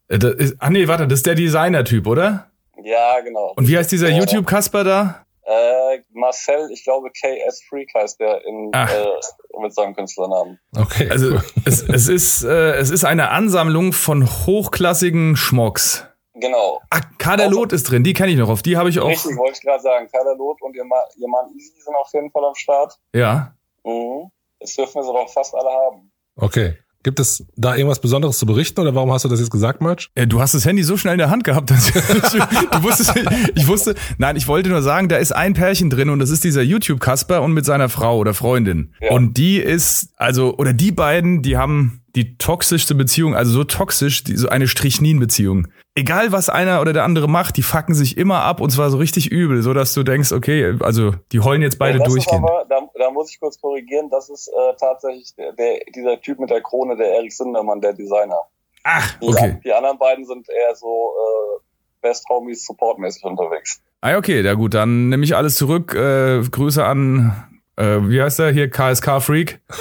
Äh, 0.08 0.18
ist, 0.42 0.56
ah 0.60 0.70
nee, 0.70 0.86
warte, 0.86 1.08
das 1.08 1.18
ist 1.20 1.26
der 1.26 1.34
Designer-Typ, 1.34 2.06
oder? 2.06 2.50
Ja, 2.82 3.20
genau. 3.20 3.52
Und 3.56 3.68
wie 3.68 3.76
heißt 3.76 3.90
dieser 3.90 4.08
Ja. 4.10 4.18
YouTube-Kasper 4.18 4.84
da? 4.84 5.26
Äh, 5.46 6.00
Marcel, 6.12 6.70
ich 6.72 6.84
glaube 6.84 7.10
KS 7.10 7.62
Freak 7.68 7.90
heißt 7.94 8.18
der 8.18 8.44
in, 8.46 8.70
Ach. 8.72 8.90
äh, 8.90 9.60
mit 9.60 9.74
seinem 9.74 9.94
Künstlernamen. 9.94 10.58
Okay. 10.76 11.10
Also 11.10 11.38
es, 11.66 11.82
es 11.82 12.08
ist 12.08 12.44
äh, 12.44 12.72
es 12.76 12.90
ist 12.90 13.04
eine 13.04 13.30
Ansammlung 13.30 13.92
von 13.92 14.26
hochklassigen 14.26 15.36
Schmocks. 15.36 16.06
Genau. 16.34 16.80
Ah, 16.90 17.00
Kaderlot 17.18 17.72
ist 17.72 17.84
drin, 17.84 18.02
die 18.02 18.12
kenne 18.12 18.32
ich 18.32 18.38
noch. 18.38 18.48
Auf 18.48 18.62
die 18.62 18.76
habe 18.76 18.88
ich 18.88 18.98
auch. 18.98 19.08
Richtig, 19.08 19.36
wollte 19.36 19.52
ich 19.58 19.62
gerade 19.62 19.82
sagen. 19.82 20.08
Kyler 20.08 20.34
Loth 20.36 20.60
und 20.62 20.74
ihr, 20.74 20.84
Ma 20.84 20.96
ihr 21.16 21.28
Mann 21.28 21.50
Easy 21.54 21.80
sind 21.80 21.94
auf 21.94 22.10
jeden 22.12 22.30
Fall 22.30 22.44
am 22.44 22.54
Start. 22.54 22.98
Ja. 23.14 23.54
Mhm. 23.84 24.30
Das 24.58 24.74
dürfen 24.74 24.94
wir 24.96 25.04
so 25.04 25.12
doch 25.12 25.28
fast 25.28 25.54
alle 25.54 25.70
haben. 25.70 26.10
Okay. 26.36 26.78
Gibt 27.04 27.20
es 27.20 27.44
da 27.54 27.76
irgendwas 27.76 28.00
Besonderes 28.00 28.38
zu 28.38 28.46
berichten 28.46 28.80
oder 28.80 28.94
warum 28.94 29.12
hast 29.12 29.25
du 29.25 29.28
das 29.28 29.38
jetzt 29.38 29.50
gesagt, 29.50 29.80
Merch? 29.80 30.11
Äh, 30.14 30.26
Du 30.26 30.40
hast 30.40 30.54
das 30.54 30.64
Handy 30.64 30.82
so 30.82 30.96
schnell 30.96 31.12
in 31.12 31.18
der 31.18 31.30
Hand 31.30 31.44
gehabt, 31.44 31.70
dass 31.70 31.88
ich, 31.94 31.94
du 31.94 32.82
wusstest, 32.82 33.12
ich 33.54 33.68
wusste, 33.68 33.94
nein, 34.18 34.37
ich 34.37 34.49
wollte 34.49 34.70
nur 34.70 34.82
sagen, 34.82 35.08
da 35.08 35.16
ist 35.16 35.32
ein 35.32 35.52
Pärchen 35.54 35.90
drin 35.90 36.08
und 36.08 36.18
das 36.18 36.30
ist 36.30 36.42
dieser 36.42 36.62
YouTube-Kasper 36.62 37.42
und 37.42 37.52
mit 37.52 37.66
seiner 37.66 37.90
Frau 37.90 38.18
oder 38.18 38.32
Freundin. 38.34 38.94
Ja. 39.00 39.12
Und 39.12 39.37
die 39.37 39.58
ist, 39.58 40.08
also, 40.16 40.56
oder 40.56 40.73
die 40.73 40.92
beiden, 40.92 41.42
die 41.42 41.58
haben, 41.58 42.00
die 42.14 42.38
toxischste 42.38 42.94
Beziehung, 42.94 43.35
also 43.35 43.52
so 43.52 43.64
toxisch, 43.64 44.23
die, 44.25 44.37
so 44.37 44.49
eine 44.49 44.68
Strichnin-Beziehung. 44.68 45.68
Egal 45.97 46.33
was 46.33 46.49
einer 46.49 46.80
oder 46.80 46.92
der 46.92 47.04
andere 47.04 47.28
macht, 47.28 47.56
die 47.56 47.62
fucken 47.62 47.94
sich 47.94 48.16
immer 48.16 48.42
ab 48.42 48.61
und 48.61 48.71
zwar 48.71 48.90
so 48.90 48.99
richtig 48.99 49.30
übel, 49.30 49.62
so 49.62 49.73
dass 49.75 49.94
du 49.94 50.02
denkst, 50.02 50.33
okay, 50.33 50.76
also 50.80 51.12
die 51.33 51.40
heulen 51.40 51.62
jetzt 51.62 51.78
beide 51.78 51.99
das 51.99 52.09
durchgehend. 52.09 52.44
Aber, 52.44 52.64
da, 52.68 52.80
da 52.94 53.11
muss 53.11 53.30
ich 53.30 53.40
kurz 53.40 53.61
korrigieren, 53.61 54.09
das 54.11 54.28
ist 54.28 54.49
äh, 54.49 54.75
tatsächlich 54.78 55.35
der, 55.37 55.52
der, 55.52 55.80
dieser 55.94 56.21
Typ 56.21 56.38
mit 56.38 56.50
der 56.50 56.62
Krone, 56.62 56.97
der 56.97 57.14
Erik 57.14 57.33
Sindermann, 57.33 57.80
der 57.80 57.92
Designer. 57.92 58.40
Ach, 58.85 59.18
Die, 59.18 59.26
okay. 59.26 59.61
die 59.64 59.73
anderen 59.73 59.99
beiden 59.99 60.25
sind 60.25 60.47
eher 60.49 60.75
so 60.75 61.14
äh, 61.16 61.61
Best 62.02 62.28
Homies 62.28 62.64
supportmäßig 62.66 63.25
unterwegs. 63.25 63.80
Ah, 64.02 64.18
okay, 64.18 64.42
ja 64.42 64.54
gut, 64.54 64.75
dann 64.75 65.09
nehme 65.09 65.25
ich 65.25 65.35
alles 65.35 65.56
zurück. 65.56 65.94
Äh, 65.94 66.42
Grüße 66.42 66.85
an, 66.85 67.53
äh, 67.76 67.98
wie 68.08 68.22
heißt 68.22 68.38
der 68.38 68.52
hier, 68.52 68.70
KSK 68.70 69.20
Freak. 69.20 69.60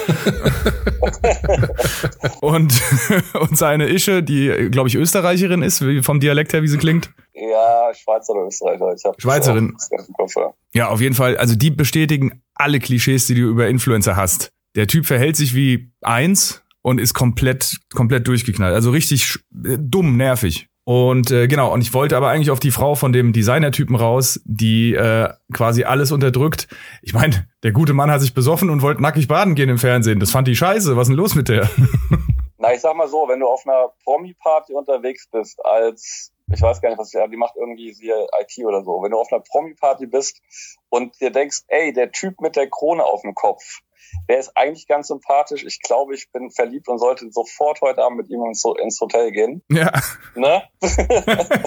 und, 2.40 2.82
und 3.40 3.58
seine 3.58 3.88
Ische, 3.88 4.22
die, 4.22 4.68
glaube 4.70 4.88
ich, 4.88 4.96
Österreicherin 4.96 5.62
ist, 5.62 5.86
wie, 5.86 6.02
vom 6.02 6.20
Dialekt 6.20 6.52
her, 6.52 6.62
wie 6.62 6.68
sie 6.68 6.78
klingt. 6.78 7.10
Ja, 7.34 7.92
Schweizer 7.94 8.34
oder 8.34 8.46
Österreicher. 8.46 8.94
Ich 8.96 9.04
hab 9.04 9.20
Schweizerin. 9.20 9.76
Kopf, 10.16 10.36
ja. 10.36 10.54
Ja, 10.72 10.88
auf 10.88 11.00
jeden 11.00 11.14
Fall. 11.14 11.36
Also 11.36 11.56
die 11.56 11.70
bestätigen 11.70 12.42
alle 12.54 12.78
Klischees, 12.78 13.26
die 13.26 13.34
du 13.34 13.42
über 13.42 13.68
Influencer 13.68 14.16
hast. 14.16 14.50
Der 14.76 14.86
Typ 14.86 15.06
verhält 15.06 15.36
sich 15.36 15.54
wie 15.54 15.92
eins 16.02 16.62
und 16.82 17.00
ist 17.00 17.14
komplett, 17.14 17.76
komplett 17.92 18.26
durchgeknallt. 18.26 18.74
Also 18.74 18.90
richtig 18.90 19.38
dumm, 19.50 20.16
nervig. 20.16 20.68
Und 20.84 21.30
äh, 21.30 21.48
genau, 21.48 21.72
und 21.72 21.80
ich 21.80 21.94
wollte 21.94 22.16
aber 22.16 22.28
eigentlich 22.28 22.50
auf 22.50 22.60
die 22.60 22.70
Frau 22.70 22.94
von 22.94 23.12
dem 23.12 23.32
Designertypen 23.32 23.96
raus, 23.96 24.40
die 24.44 24.94
äh, 24.94 25.30
quasi 25.52 25.84
alles 25.84 26.12
unterdrückt. 26.12 26.68
Ich 27.00 27.14
meine, 27.14 27.48
der 27.62 27.72
gute 27.72 27.94
Mann 27.94 28.10
hat 28.10 28.20
sich 28.20 28.34
besoffen 28.34 28.68
und 28.68 28.82
wollte 28.82 29.02
nackig 29.02 29.26
baden 29.26 29.54
gehen 29.54 29.70
im 29.70 29.78
Fernsehen. 29.78 30.20
Das 30.20 30.30
fand 30.30 30.46
die 30.46 30.56
scheiße. 30.56 30.94
Was 30.96 31.04
ist 31.04 31.08
denn 31.08 31.16
los 31.16 31.34
mit 31.34 31.48
der? 31.48 31.70
Na, 32.58 32.72
ich 32.74 32.80
sag 32.80 32.96
mal 32.96 33.08
so, 33.08 33.26
wenn 33.28 33.40
du 33.40 33.46
auf 33.46 33.66
einer 33.66 33.92
Promi-Party 34.04 34.74
unterwegs 34.74 35.26
bist, 35.30 35.64
als, 35.64 36.32
ich 36.52 36.60
weiß 36.60 36.82
gar 36.82 36.90
nicht, 36.90 36.98
was 36.98 37.12
ich, 37.12 37.20
die 37.30 37.36
macht 37.36 37.56
irgendwie 37.56 37.92
sie 37.92 38.10
IT 38.10 38.64
oder 38.64 38.82
so, 38.84 39.02
wenn 39.02 39.10
du 39.10 39.18
auf 39.18 39.32
einer 39.32 39.42
Promi-Party 39.42 40.06
bist 40.06 40.40
und 40.90 41.18
dir 41.20 41.30
denkst, 41.30 41.62
ey, 41.68 41.92
der 41.92 42.12
Typ 42.12 42.40
mit 42.40 42.56
der 42.56 42.68
Krone 42.68 43.04
auf 43.04 43.22
dem 43.22 43.34
Kopf, 43.34 43.80
der 44.28 44.38
ist 44.38 44.56
eigentlich 44.56 44.86
ganz 44.86 45.08
sympathisch. 45.08 45.64
Ich 45.64 45.80
glaube, 45.80 46.14
ich 46.14 46.30
bin 46.32 46.50
verliebt 46.50 46.88
und 46.88 46.98
sollte 46.98 47.30
sofort 47.30 47.80
heute 47.80 48.02
Abend 48.02 48.18
mit 48.18 48.30
ihm 48.30 48.42
ins, 48.46 48.64
ins 48.82 49.00
Hotel 49.00 49.30
gehen. 49.32 49.62
Ja. 49.70 49.92
Ne? 50.34 50.62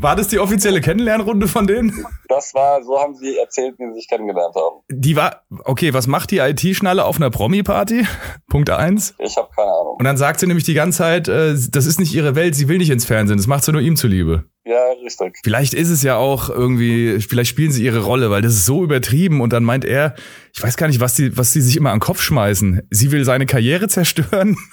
War 0.00 0.16
das 0.16 0.28
die 0.28 0.38
offizielle 0.38 0.80
Kennenlernrunde 0.80 1.48
von 1.48 1.66
denen? 1.66 2.06
Das 2.28 2.54
war, 2.54 2.82
so 2.82 2.98
haben 2.98 3.14
sie 3.14 3.36
erzählt, 3.36 3.78
wie 3.78 3.86
sie 3.88 3.94
sich 3.94 4.08
kennengelernt 4.08 4.54
haben. 4.54 4.80
Die 4.90 5.16
war, 5.16 5.42
okay, 5.64 5.94
was 5.94 6.06
macht 6.06 6.30
die 6.30 6.38
IT-Schnalle 6.38 7.04
auf 7.04 7.16
einer 7.16 7.30
Promi-Party? 7.30 8.06
Punkt 8.48 8.70
eins. 8.70 9.14
Ich 9.18 9.36
habe 9.36 9.48
keine 9.54 9.70
Ahnung. 9.70 9.96
Und 9.98 10.04
dann 10.04 10.16
sagt 10.16 10.40
sie 10.40 10.46
nämlich 10.46 10.64
die 10.64 10.74
ganze 10.74 10.98
Zeit, 10.98 11.28
äh, 11.28 11.54
das 11.70 11.86
ist 11.86 12.00
nicht 12.00 12.14
ihre 12.14 12.34
Welt, 12.34 12.54
sie 12.54 12.68
will 12.68 12.78
nicht 12.78 12.90
ins 12.90 13.04
Fernsehen, 13.04 13.36
das 13.36 13.46
macht 13.46 13.64
sie 13.64 13.72
nur 13.72 13.80
ihm 13.80 13.96
zuliebe. 13.96 14.44
Ja, 14.68 14.92
richtig. 15.02 15.38
Vielleicht 15.42 15.72
ist 15.72 15.88
es 15.88 16.02
ja 16.02 16.16
auch 16.16 16.50
irgendwie, 16.50 17.20
vielleicht 17.26 17.48
spielen 17.48 17.72
sie 17.72 17.84
ihre 17.84 18.00
Rolle, 18.00 18.30
weil 18.30 18.42
das 18.42 18.52
ist 18.52 18.66
so 18.66 18.84
übertrieben 18.84 19.40
und 19.40 19.50
dann 19.54 19.64
meint 19.64 19.86
er, 19.86 20.14
ich 20.54 20.62
weiß 20.62 20.76
gar 20.76 20.88
nicht, 20.88 21.00
was 21.00 21.14
die, 21.14 21.34
was 21.38 21.52
die 21.52 21.62
sich 21.62 21.78
immer 21.78 21.90
an 21.90 21.96
den 21.96 22.02
Kopf 22.02 22.20
schmeißen. 22.20 22.82
Sie 22.90 23.10
will 23.10 23.24
seine 23.24 23.46
Karriere 23.46 23.88
zerstören. 23.88 24.56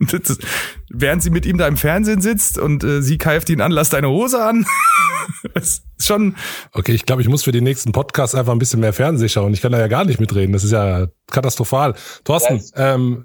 Das 0.00 0.28
ist, 0.28 0.42
während 0.90 1.22
sie 1.22 1.30
mit 1.30 1.46
ihm 1.46 1.56
da 1.56 1.66
im 1.66 1.78
Fernsehen 1.78 2.20
sitzt 2.20 2.58
und 2.58 2.84
äh, 2.84 3.00
sie 3.00 3.16
keift 3.16 3.48
ihn 3.48 3.62
an, 3.62 3.72
lass 3.72 3.88
deine 3.88 4.10
Hose 4.10 4.44
an. 4.44 4.66
das 5.54 5.82
ist 5.96 6.06
schon, 6.06 6.36
Okay, 6.72 6.92
ich 6.92 7.06
glaube, 7.06 7.22
ich 7.22 7.28
muss 7.28 7.44
für 7.44 7.52
den 7.52 7.64
nächsten 7.64 7.92
Podcast 7.92 8.34
einfach 8.34 8.52
ein 8.52 8.58
bisschen 8.58 8.80
mehr 8.80 8.92
Fernseh 8.92 9.30
schauen. 9.30 9.54
Ich 9.54 9.62
kann 9.62 9.72
da 9.72 9.78
ja 9.78 9.88
gar 9.88 10.04
nicht 10.04 10.20
mitreden. 10.20 10.52
Das 10.52 10.62
ist 10.62 10.72
ja 10.72 11.06
katastrophal. 11.30 11.94
Thorsten, 12.24 12.62
ähm, 12.76 13.24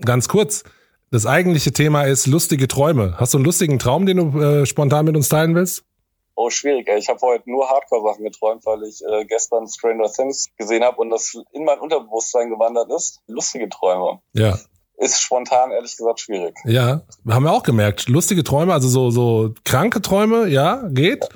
ganz 0.00 0.26
kurz. 0.26 0.64
Das 1.12 1.26
eigentliche 1.26 1.72
Thema 1.72 2.04
ist 2.04 2.28
lustige 2.28 2.68
Träume. 2.68 3.14
Hast 3.16 3.34
du 3.34 3.38
einen 3.38 3.44
lustigen 3.44 3.80
Traum, 3.80 4.06
den 4.06 4.16
du 4.16 4.40
äh, 4.40 4.64
spontan 4.64 5.06
mit 5.06 5.16
uns 5.16 5.28
teilen 5.28 5.56
willst? 5.56 5.82
Oh, 6.36 6.50
schwierig. 6.50 6.86
Ey. 6.88 7.00
Ich 7.00 7.08
habe 7.08 7.20
heute 7.22 7.50
nur 7.50 7.68
Hardcore-Sachen 7.68 8.22
geträumt, 8.22 8.64
weil 8.64 8.84
ich 8.84 9.02
äh, 9.04 9.24
gestern 9.24 9.66
Stranger 9.66 10.08
Things 10.10 10.50
gesehen 10.56 10.84
habe 10.84 10.98
und 10.98 11.10
das 11.10 11.36
in 11.50 11.64
mein 11.64 11.80
Unterbewusstsein 11.80 12.48
gewandert 12.48 12.92
ist. 12.96 13.18
Lustige 13.26 13.68
Träume. 13.68 14.20
Ja. 14.34 14.56
Ist 14.98 15.20
spontan, 15.20 15.72
ehrlich 15.72 15.96
gesagt, 15.96 16.20
schwierig. 16.20 16.54
Ja, 16.64 17.02
haben 17.28 17.42
wir 17.44 17.52
auch 17.52 17.64
gemerkt. 17.64 18.08
Lustige 18.08 18.44
Träume, 18.44 18.72
also 18.72 18.86
so, 18.86 19.10
so 19.10 19.52
kranke 19.64 20.02
Träume, 20.02 20.46
ja, 20.46 20.88
geht. 20.90 21.28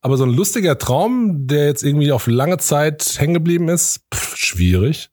Aber 0.00 0.16
so 0.16 0.24
ein 0.24 0.30
lustiger 0.30 0.76
Traum, 0.76 1.46
der 1.46 1.66
jetzt 1.66 1.84
irgendwie 1.84 2.10
auf 2.10 2.26
lange 2.26 2.58
Zeit 2.58 3.16
hängen 3.18 3.34
geblieben 3.34 3.68
ist, 3.68 4.00
pff, 4.12 4.36
schwierig. 4.36 5.10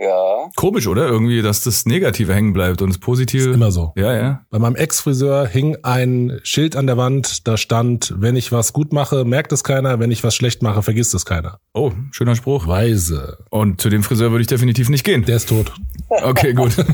Ja. 0.00 0.48
komisch, 0.54 0.86
oder? 0.86 1.08
Irgendwie, 1.08 1.42
dass 1.42 1.62
das 1.64 1.84
Negative 1.84 2.32
hängen 2.32 2.52
bleibt 2.52 2.82
und 2.82 2.90
das 2.90 2.98
Positive. 2.98 3.50
Ist 3.50 3.54
immer 3.54 3.72
so. 3.72 3.92
Ja, 3.96 4.14
ja. 4.14 4.42
Bei 4.48 4.60
meinem 4.60 4.76
Ex-Friseur 4.76 5.46
hing 5.46 5.76
ein 5.82 6.38
Schild 6.44 6.76
an 6.76 6.86
der 6.86 6.96
Wand, 6.96 7.48
da 7.48 7.56
stand, 7.56 8.14
wenn 8.16 8.36
ich 8.36 8.52
was 8.52 8.72
gut 8.72 8.92
mache, 8.92 9.24
merkt 9.24 9.50
es 9.52 9.64
keiner, 9.64 9.98
wenn 9.98 10.12
ich 10.12 10.22
was 10.22 10.36
schlecht 10.36 10.62
mache, 10.62 10.82
vergisst 10.84 11.14
es 11.14 11.24
keiner. 11.24 11.58
Oh, 11.74 11.90
schöner 12.12 12.36
Spruch. 12.36 12.68
Weise. 12.68 13.38
Und 13.50 13.80
zu 13.80 13.88
dem 13.88 14.04
Friseur 14.04 14.30
würde 14.30 14.42
ich 14.42 14.46
definitiv 14.46 14.88
nicht 14.88 15.02
gehen. 15.04 15.24
Der 15.24 15.36
ist 15.36 15.48
tot. 15.48 15.72
Okay, 16.08 16.52
gut. 16.54 16.76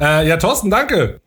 Äh, 0.00 0.26
ja, 0.28 0.36
Thorsten, 0.38 0.70
danke. 0.70 1.20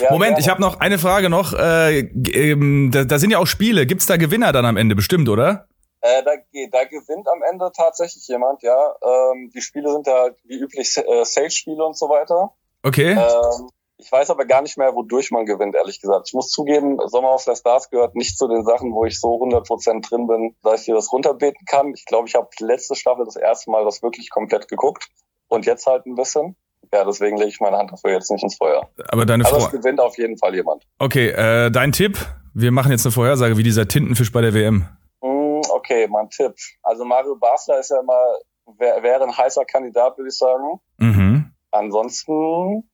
ja 0.00 0.10
Moment, 0.10 0.30
gerne. 0.30 0.40
ich 0.40 0.48
habe 0.48 0.60
noch 0.60 0.80
eine 0.80 0.98
Frage 0.98 1.28
noch. 1.30 1.52
Äh, 1.52 2.00
ähm, 2.32 2.90
da, 2.90 3.04
da 3.04 3.18
sind 3.18 3.30
ja 3.30 3.38
auch 3.38 3.46
Spiele. 3.46 3.86
Gibt's 3.86 4.06
da 4.06 4.16
Gewinner 4.16 4.52
dann 4.52 4.64
am 4.64 4.76
Ende 4.76 4.96
bestimmt, 4.96 5.28
oder? 5.28 5.66
Äh, 6.00 6.22
da, 6.22 6.32
da 6.70 6.84
gewinnt 6.84 7.28
am 7.28 7.42
Ende 7.42 7.70
tatsächlich 7.76 8.26
jemand, 8.28 8.62
ja. 8.62 8.94
Ähm, 9.02 9.50
die 9.54 9.60
Spiele 9.60 9.90
sind 9.90 10.06
ja 10.06 10.14
halt 10.14 10.36
wie 10.44 10.58
üblich 10.58 10.96
äh, 10.96 11.24
Safe-Spiele 11.24 11.84
und 11.84 11.96
so 11.96 12.08
weiter. 12.08 12.54
Okay. 12.82 13.12
Ähm, 13.12 13.68
ich 14.00 14.12
weiß 14.12 14.30
aber 14.30 14.44
gar 14.44 14.62
nicht 14.62 14.78
mehr, 14.78 14.94
wodurch 14.94 15.32
man 15.32 15.44
gewinnt, 15.44 15.74
ehrlich 15.74 16.00
gesagt. 16.00 16.28
Ich 16.28 16.34
muss 16.34 16.50
zugeben, 16.50 16.98
Sommerhaus 17.06 17.44
der 17.46 17.56
Stars 17.56 17.90
gehört 17.90 18.14
nicht 18.14 18.38
zu 18.38 18.46
den 18.46 18.64
Sachen, 18.64 18.92
wo 18.92 19.04
ich 19.04 19.18
so 19.18 19.28
100% 19.28 20.08
drin 20.08 20.28
bin, 20.28 20.54
dass 20.62 20.80
ich 20.80 20.86
dir 20.86 20.94
das 20.94 21.12
runterbeten 21.12 21.66
kann. 21.66 21.92
Ich 21.94 22.04
glaube, 22.04 22.28
ich 22.28 22.36
habe 22.36 22.48
letzte 22.60 22.94
Staffel 22.94 23.24
das 23.24 23.34
erste 23.34 23.70
Mal 23.72 23.84
das 23.84 24.00
wirklich 24.00 24.30
komplett 24.30 24.68
geguckt 24.68 25.08
und 25.48 25.66
jetzt 25.66 25.86
halt 25.86 26.06
ein 26.06 26.14
bisschen. 26.14 26.54
Ja, 26.92 27.04
deswegen 27.04 27.36
lege 27.36 27.50
ich 27.50 27.60
meine 27.60 27.76
Hand 27.76 27.90
dafür 27.90 28.12
jetzt 28.12 28.30
nicht 28.30 28.44
ins 28.44 28.56
Feuer. 28.56 28.88
Aber 29.08 29.26
deine 29.26 29.44
Aber 29.44 29.56
es 29.56 29.64
Frau. 29.64 29.76
gewinnt 29.76 30.00
auf 30.00 30.16
jeden 30.16 30.38
Fall 30.38 30.54
jemand. 30.54 30.84
Okay, 31.00 31.30
äh, 31.30 31.70
dein 31.70 31.90
Tipp. 31.90 32.18
Wir 32.54 32.70
machen 32.70 32.92
jetzt 32.92 33.04
eine 33.04 33.12
Vorhersage 33.12 33.56
wie 33.56 33.62
dieser 33.62 33.88
Tintenfisch 33.88 34.32
bei 34.32 34.40
der 34.40 34.54
WM. 34.54 34.88
Okay, 35.88 36.06
mein 36.10 36.28
Tipp. 36.28 36.54
Also 36.82 37.04
Mario 37.04 37.36
Basler 37.36 37.78
ist 37.78 37.90
ja 37.90 38.00
immer, 38.00 38.20
wär, 38.78 39.02
wäre 39.02 39.24
ein 39.24 39.36
heißer 39.36 39.64
Kandidat, 39.64 40.18
würde 40.18 40.28
ich 40.28 40.36
sagen. 40.36 40.80
Mhm. 40.98 41.52
Ansonsten, 41.70 42.90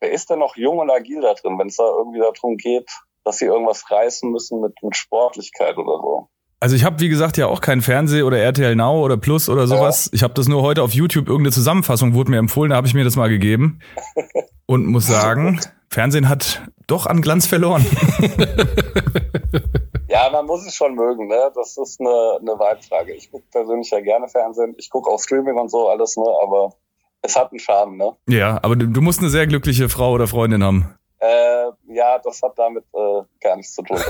wer 0.00 0.12
ist 0.12 0.28
denn 0.28 0.40
noch 0.40 0.56
jung 0.56 0.78
und 0.78 0.90
agil 0.90 1.22
da 1.22 1.32
drin, 1.32 1.58
wenn 1.58 1.68
es 1.68 1.76
da 1.76 1.84
irgendwie 1.84 2.20
darum 2.20 2.58
geht, 2.58 2.90
dass 3.24 3.38
sie 3.38 3.46
irgendwas 3.46 3.90
reißen 3.90 4.30
müssen 4.30 4.60
mit, 4.60 4.74
mit 4.82 4.94
Sportlichkeit 4.94 5.78
oder 5.78 5.98
so? 5.98 6.28
Also 6.60 6.76
ich 6.76 6.84
habe 6.84 7.00
wie 7.00 7.08
gesagt 7.08 7.38
ja 7.38 7.46
auch 7.46 7.60
kein 7.60 7.80
Fernseh 7.80 8.22
oder 8.22 8.38
RTL 8.38 8.76
Now 8.76 9.02
oder 9.02 9.16
Plus 9.16 9.48
oder 9.48 9.66
sowas. 9.66 10.10
Ich 10.12 10.22
habe 10.22 10.34
das 10.34 10.48
nur 10.48 10.62
heute 10.62 10.82
auf 10.82 10.92
YouTube 10.92 11.28
irgendeine 11.28 11.52
Zusammenfassung 11.52 12.14
wurde 12.14 12.30
mir 12.30 12.38
empfohlen, 12.38 12.70
da 12.70 12.76
habe 12.76 12.86
ich 12.86 12.94
mir 12.94 13.04
das 13.04 13.16
mal 13.16 13.28
gegeben 13.28 13.80
und 14.66 14.86
muss 14.86 15.06
sagen, 15.06 15.60
Fernsehen 15.88 16.28
hat 16.28 16.62
doch 16.86 17.06
an 17.06 17.22
Glanz 17.22 17.46
verloren. 17.46 17.84
Ja, 20.12 20.28
man 20.30 20.44
muss 20.44 20.66
es 20.66 20.74
schon 20.74 20.94
mögen, 20.94 21.26
ne? 21.26 21.50
Das 21.54 21.78
ist 21.78 21.98
eine, 21.98 22.38
eine 22.38 22.58
Weitfrage. 22.58 23.14
Ich 23.14 23.30
gucke 23.30 23.44
persönlich 23.50 23.90
ja 23.90 24.00
gerne 24.00 24.28
Fernsehen. 24.28 24.74
Ich 24.76 24.90
gucke 24.90 25.08
auch 25.10 25.18
Streaming 25.18 25.56
und 25.56 25.70
so 25.70 25.88
alles, 25.88 26.18
ne? 26.18 26.26
Aber 26.42 26.74
es 27.22 27.34
hat 27.34 27.50
einen 27.50 27.58
Charme, 27.60 27.96
ne? 27.96 28.14
ja, 28.28 28.58
aber 28.62 28.76
du, 28.76 28.88
du 28.88 29.00
musst 29.00 29.20
eine 29.20 29.30
sehr 29.30 29.46
glückliche 29.46 29.88
Frau 29.88 30.12
oder 30.12 30.26
Freundin 30.26 30.62
haben. 30.62 30.98
Äh, 31.18 31.70
ja, 31.94 32.18
das 32.18 32.42
hat 32.42 32.58
damit 32.58 32.84
äh, 32.92 33.22
gar 33.40 33.56
nichts 33.56 33.72
zu 33.74 33.82
tun. 33.82 33.96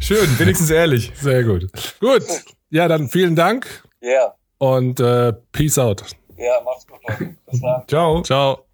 Schön, 0.00 0.38
wenigstens 0.38 0.70
ehrlich. 0.70 1.10
Sehr 1.16 1.42
gut. 1.42 1.72
Gut. 1.98 2.22
Ja, 2.70 2.86
dann 2.86 3.08
vielen 3.08 3.34
Dank 3.34 3.82
Ja, 4.00 4.10
yeah. 4.10 4.34
und 4.58 5.00
äh, 5.00 5.32
Peace 5.50 5.78
out. 5.78 6.04
ja, 6.36 6.60
macht's 6.64 6.86
gut, 6.86 7.00
Leute. 7.08 7.34
Bis 7.50 7.60
dann. 7.60 7.82
Ciao. 7.88 8.22
Ciao. 8.22 8.64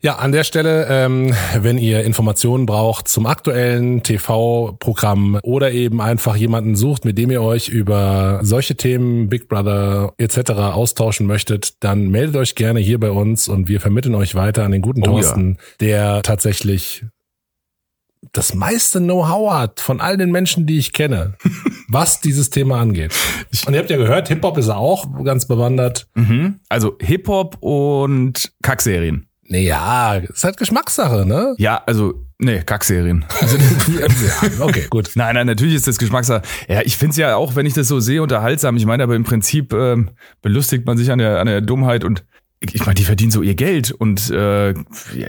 Ja, 0.00 0.14
an 0.14 0.30
der 0.30 0.44
Stelle, 0.44 0.86
ähm, 0.88 1.34
wenn 1.56 1.76
ihr 1.76 2.04
Informationen 2.04 2.66
braucht 2.66 3.08
zum 3.08 3.26
aktuellen 3.26 4.04
TV-Programm 4.04 5.40
oder 5.42 5.72
eben 5.72 6.00
einfach 6.00 6.36
jemanden 6.36 6.76
sucht, 6.76 7.04
mit 7.04 7.18
dem 7.18 7.32
ihr 7.32 7.42
euch 7.42 7.68
über 7.68 8.38
solche 8.42 8.76
Themen, 8.76 9.28
Big 9.28 9.48
Brother 9.48 10.14
etc. 10.18 10.50
austauschen 10.52 11.26
möchtet, 11.26 11.82
dann 11.82 12.10
meldet 12.10 12.36
euch 12.36 12.54
gerne 12.54 12.78
hier 12.78 13.00
bei 13.00 13.10
uns 13.10 13.48
und 13.48 13.66
wir 13.66 13.80
vermitteln 13.80 14.14
euch 14.14 14.36
weiter 14.36 14.62
an 14.62 14.70
den 14.70 14.82
guten 14.82 15.02
Oh 15.02 15.06
ja. 15.06 15.10
Thorsten, 15.10 15.58
der 15.80 16.22
tatsächlich 16.22 17.04
das 18.32 18.54
meiste 18.54 19.00
Know-how 19.00 19.52
hat 19.52 19.80
von 19.80 20.00
all 20.00 20.16
den 20.16 20.30
Menschen, 20.30 20.66
die 20.66 20.78
ich 20.78 20.92
kenne, 20.92 21.34
was 21.88 22.20
dieses 22.20 22.50
Thema 22.50 22.80
angeht. 22.80 23.12
Und 23.66 23.74
ihr 23.74 23.80
habt 23.80 23.90
ja 23.90 23.96
gehört, 23.96 24.28
Hip-Hop 24.28 24.58
ist 24.58 24.68
er 24.68 24.76
auch 24.78 25.24
ganz 25.24 25.46
bewandert. 25.46 26.06
Mhm. 26.14 26.60
Also 26.68 26.96
Hip-Hop 27.00 27.56
und 27.60 28.52
Kackserien. 28.62 29.27
Naja, 29.48 30.14
ist 30.16 30.44
halt 30.44 30.58
Geschmackssache, 30.58 31.24
ne? 31.26 31.54
Ja, 31.56 31.82
also, 31.86 32.26
nee, 32.38 32.62
Kackserien. 32.62 33.24
ja, 33.98 34.64
okay, 34.64 34.86
gut. 34.90 35.10
Nein, 35.14 35.34
nein, 35.34 35.46
natürlich 35.46 35.74
ist 35.74 35.86
das 35.88 35.98
Geschmackssache. 35.98 36.42
Ja, 36.68 36.82
ich 36.82 36.98
find's 36.98 37.16
ja 37.16 37.34
auch, 37.36 37.56
wenn 37.56 37.64
ich 37.64 37.72
das 37.72 37.88
so 37.88 37.98
sehe, 37.98 38.22
unterhaltsam. 38.22 38.76
Ich 38.76 38.84
meine, 38.84 39.02
aber 39.02 39.16
im 39.16 39.24
Prinzip 39.24 39.72
ähm, 39.72 40.10
belustigt 40.42 40.86
man 40.86 40.98
sich 40.98 41.10
an 41.10 41.18
der, 41.18 41.40
an 41.40 41.46
der 41.46 41.62
Dummheit 41.62 42.04
und 42.04 42.24
ich 42.60 42.80
meine, 42.80 42.94
die 42.94 43.04
verdienen 43.04 43.30
so 43.30 43.40
ihr 43.40 43.54
Geld 43.54 43.92
und 43.92 44.30
äh, 44.30 44.72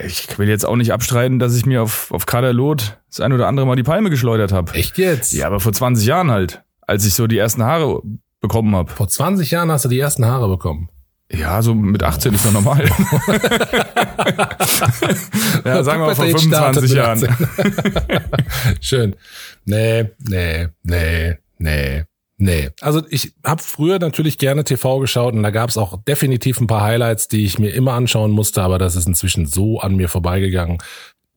ich 0.06 0.38
will 0.38 0.50
jetzt 0.50 0.66
auch 0.66 0.76
nicht 0.76 0.92
abstreiten, 0.92 1.38
dass 1.38 1.56
ich 1.56 1.66
mir 1.66 1.84
auf, 1.84 2.12
auf 2.12 2.26
Kaderlot 2.26 2.98
das 3.08 3.20
ein 3.20 3.34
oder 3.34 3.48
andere 3.48 3.68
Mal 3.68 3.76
die 3.76 3.84
Palme 3.84 4.10
geschleudert 4.10 4.52
habe. 4.52 4.74
Echt 4.74 4.98
jetzt? 4.98 5.34
Ja, 5.34 5.46
aber 5.46 5.60
vor 5.60 5.72
20 5.72 6.08
Jahren 6.08 6.32
halt, 6.32 6.64
als 6.82 7.06
ich 7.06 7.14
so 7.14 7.28
die 7.28 7.38
ersten 7.38 7.64
Haare 7.64 8.02
bekommen 8.42 8.76
habe. 8.76 8.92
Vor 8.92 9.08
20 9.08 9.52
Jahren 9.52 9.72
hast 9.72 9.86
du 9.86 9.90
die 9.90 10.00
ersten 10.00 10.26
Haare 10.26 10.48
bekommen. 10.48 10.90
Ja, 11.32 11.62
so 11.62 11.76
mit 11.76 12.02
18 12.02 12.34
ist 12.34 12.46
doch 12.46 12.52
normal. 12.52 12.84
ja, 15.64 15.84
sagen 15.84 16.02
wir 16.02 16.08
mal 16.08 16.16
vor 16.16 16.26
Pubertät 16.26 16.42
25 16.42 16.90
startet 16.90 16.90
Jahren. 16.90 17.20
mit 17.20 17.30
18. 17.30 18.22
Schön. 18.82 19.16
Nee, 19.66 20.10
nee, 20.28 20.70
nee, 20.84 21.38
nee. 21.60 22.04
Nee, 22.42 22.70
also 22.80 23.04
ich 23.10 23.34
habe 23.46 23.62
früher 23.62 24.00
natürlich 24.00 24.38
gerne 24.38 24.64
TV 24.64 25.00
geschaut 25.00 25.34
und 25.34 25.44
da 25.44 25.50
gab 25.50 25.70
es 25.70 25.78
auch 25.78 26.02
definitiv 26.04 26.62
ein 26.62 26.68
paar 26.68 26.84
Highlights, 26.84 27.28
die 27.28 27.44
ich 27.44 27.60
mir 27.60 27.72
immer 27.72 27.94
anschauen 27.94 28.32
musste, 28.32 28.62
aber 28.62 28.78
das 28.78 28.96
ist 28.96 29.08
inzwischen 29.08 29.46
so 29.46 29.82
an 29.82 29.98
mir 29.98 30.08
vorbeigegangen. 30.08 30.78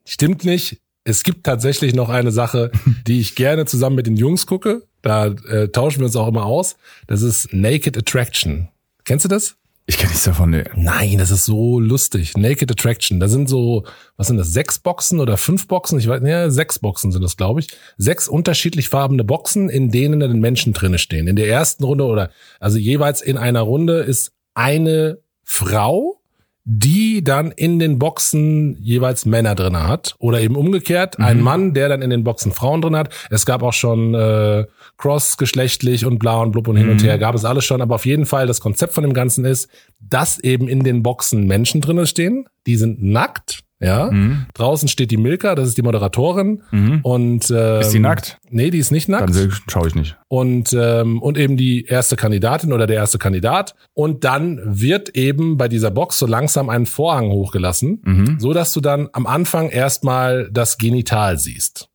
Stimmt 0.06 0.44
nicht. 0.44 0.80
Es 1.02 1.24
gibt 1.24 1.44
tatsächlich 1.44 1.92
noch 1.94 2.08
eine 2.08 2.30
Sache, 2.30 2.70
die 3.08 3.20
ich 3.20 3.34
gerne 3.34 3.66
zusammen 3.66 3.96
mit 3.96 4.06
den 4.06 4.16
Jungs 4.16 4.46
gucke. 4.46 4.86
Da 5.02 5.26
äh, 5.26 5.68
tauschen 5.68 5.98
wir 5.98 6.06
uns 6.06 6.14
auch 6.14 6.28
immer 6.28 6.46
aus. 6.46 6.76
Das 7.08 7.22
ist 7.22 7.52
Naked 7.52 7.98
Attraction. 7.98 8.68
Kennst 9.04 9.24
du 9.24 9.28
das? 9.28 9.56
Ich 9.86 9.98
kenne 9.98 10.10
nichts 10.10 10.24
davon. 10.24 10.50
Nee. 10.50 10.64
Nein, 10.76 11.18
das 11.18 11.30
ist 11.30 11.44
so 11.44 11.80
lustig. 11.80 12.36
Naked 12.36 12.70
Attraction. 12.70 13.18
Da 13.18 13.26
sind 13.26 13.48
so, 13.48 13.84
was 14.16 14.28
sind 14.28 14.36
das, 14.36 14.52
sechs 14.52 14.78
Boxen 14.78 15.18
oder 15.18 15.36
fünf 15.36 15.66
Boxen? 15.66 15.98
Ich 15.98 16.06
weiß, 16.06 16.22
ja, 16.24 16.50
sechs 16.50 16.78
Boxen 16.78 17.10
sind 17.10 17.22
das, 17.22 17.36
glaube 17.36 17.60
ich. 17.60 17.68
Sechs 17.98 18.28
unterschiedlich 18.28 18.88
farbene 18.88 19.24
Boxen, 19.24 19.68
in 19.68 19.90
denen 19.90 20.20
dann 20.20 20.38
Menschen 20.38 20.72
drinne 20.72 20.98
stehen. 20.98 21.26
In 21.26 21.36
der 21.36 21.48
ersten 21.48 21.82
Runde 21.82 22.04
oder, 22.04 22.30
also 22.60 22.78
jeweils 22.78 23.22
in 23.22 23.36
einer 23.36 23.62
Runde 23.62 24.00
ist 24.00 24.32
eine 24.54 25.18
Frau, 25.42 26.21
die 26.64 27.24
dann 27.24 27.50
in 27.50 27.78
den 27.78 27.98
Boxen 27.98 28.76
jeweils 28.80 29.26
Männer 29.26 29.54
drinne 29.54 29.88
hat. 29.88 30.14
Oder 30.18 30.40
eben 30.40 30.56
umgekehrt, 30.56 31.18
ein 31.18 31.40
Mann, 31.40 31.74
der 31.74 31.88
dann 31.88 32.02
in 32.02 32.10
den 32.10 32.22
Boxen 32.22 32.52
Frauen 32.52 32.82
drin 32.82 32.94
hat. 32.94 33.12
Es 33.30 33.46
gab 33.46 33.62
auch 33.62 33.72
schon 33.72 34.14
äh, 34.14 34.66
cross-geschlechtlich 34.96 36.06
und 36.06 36.18
bla 36.18 36.40
und 36.40 36.52
blub 36.52 36.68
und 36.68 36.76
hin 36.76 36.88
und 36.88 37.02
her, 37.02 37.18
gab 37.18 37.34
es 37.34 37.44
alles 37.44 37.64
schon. 37.64 37.82
Aber 37.82 37.96
auf 37.96 38.06
jeden 38.06 38.26
Fall, 38.26 38.46
das 38.46 38.60
Konzept 38.60 38.94
von 38.94 39.02
dem 39.02 39.12
Ganzen 39.12 39.44
ist, 39.44 39.68
dass 39.98 40.38
eben 40.38 40.68
in 40.68 40.84
den 40.84 41.02
Boxen 41.02 41.46
Menschen 41.46 41.80
drinne 41.80 42.06
stehen. 42.06 42.46
Die 42.66 42.76
sind 42.76 43.02
nackt. 43.02 43.61
Ja, 43.82 44.10
draußen 44.54 44.88
steht 44.88 45.10
die 45.10 45.16
Milka, 45.16 45.54
das 45.54 45.68
ist 45.68 45.76
die 45.76 45.82
Moderatorin. 45.82 46.62
Und 47.02 47.50
ähm, 47.50 47.80
Ist 47.80 47.92
die 47.92 47.98
nackt? 47.98 48.38
Nee, 48.48 48.70
die 48.70 48.78
ist 48.78 48.90
nicht 48.92 49.08
nackt 49.08 49.34
Dann 49.34 49.52
schaue 49.68 49.88
ich 49.88 49.94
nicht. 49.94 50.16
und 50.28 50.72
ähm, 50.78 51.20
und 51.20 51.36
eben 51.36 51.56
die 51.56 51.84
erste 51.86 52.16
Kandidatin 52.16 52.72
oder 52.72 52.86
der 52.86 52.96
erste 52.96 53.18
Kandidat 53.18 53.74
und 53.94 54.24
dann 54.24 54.60
wird 54.64 55.10
eben 55.16 55.56
bei 55.56 55.68
dieser 55.68 55.90
Box 55.90 56.18
so 56.18 56.26
langsam 56.26 56.68
ein 56.68 56.86
Vorhang 56.86 57.30
hochgelassen, 57.30 58.36
so 58.38 58.52
dass 58.52 58.72
du 58.72 58.80
dann 58.80 59.08
am 59.12 59.26
Anfang 59.26 59.68
erstmal 59.70 60.48
das 60.52 60.78
Genital 60.78 61.38
siehst. 61.38 61.88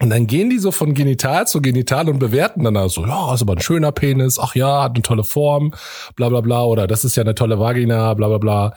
Und 0.00 0.10
dann 0.10 0.28
gehen 0.28 0.48
die 0.48 0.58
so 0.58 0.70
von 0.70 0.94
Genital 0.94 1.48
zu 1.48 1.60
Genital 1.60 2.08
und 2.08 2.20
bewerten 2.20 2.62
dann 2.62 2.76
also, 2.76 3.04
ja, 3.04 3.34
ist 3.34 3.42
aber 3.42 3.54
ein 3.54 3.60
schöner 3.60 3.90
Penis, 3.90 4.38
ach 4.38 4.54
ja, 4.54 4.84
hat 4.84 4.94
eine 4.94 5.02
tolle 5.02 5.24
Form, 5.24 5.74
bla 6.14 6.28
bla 6.28 6.40
bla, 6.40 6.62
oder 6.62 6.86
das 6.86 7.04
ist 7.04 7.16
ja 7.16 7.24
eine 7.24 7.34
tolle 7.34 7.58
Vagina, 7.58 8.14
bla 8.14 8.28
bla 8.28 8.38
bla. 8.38 8.74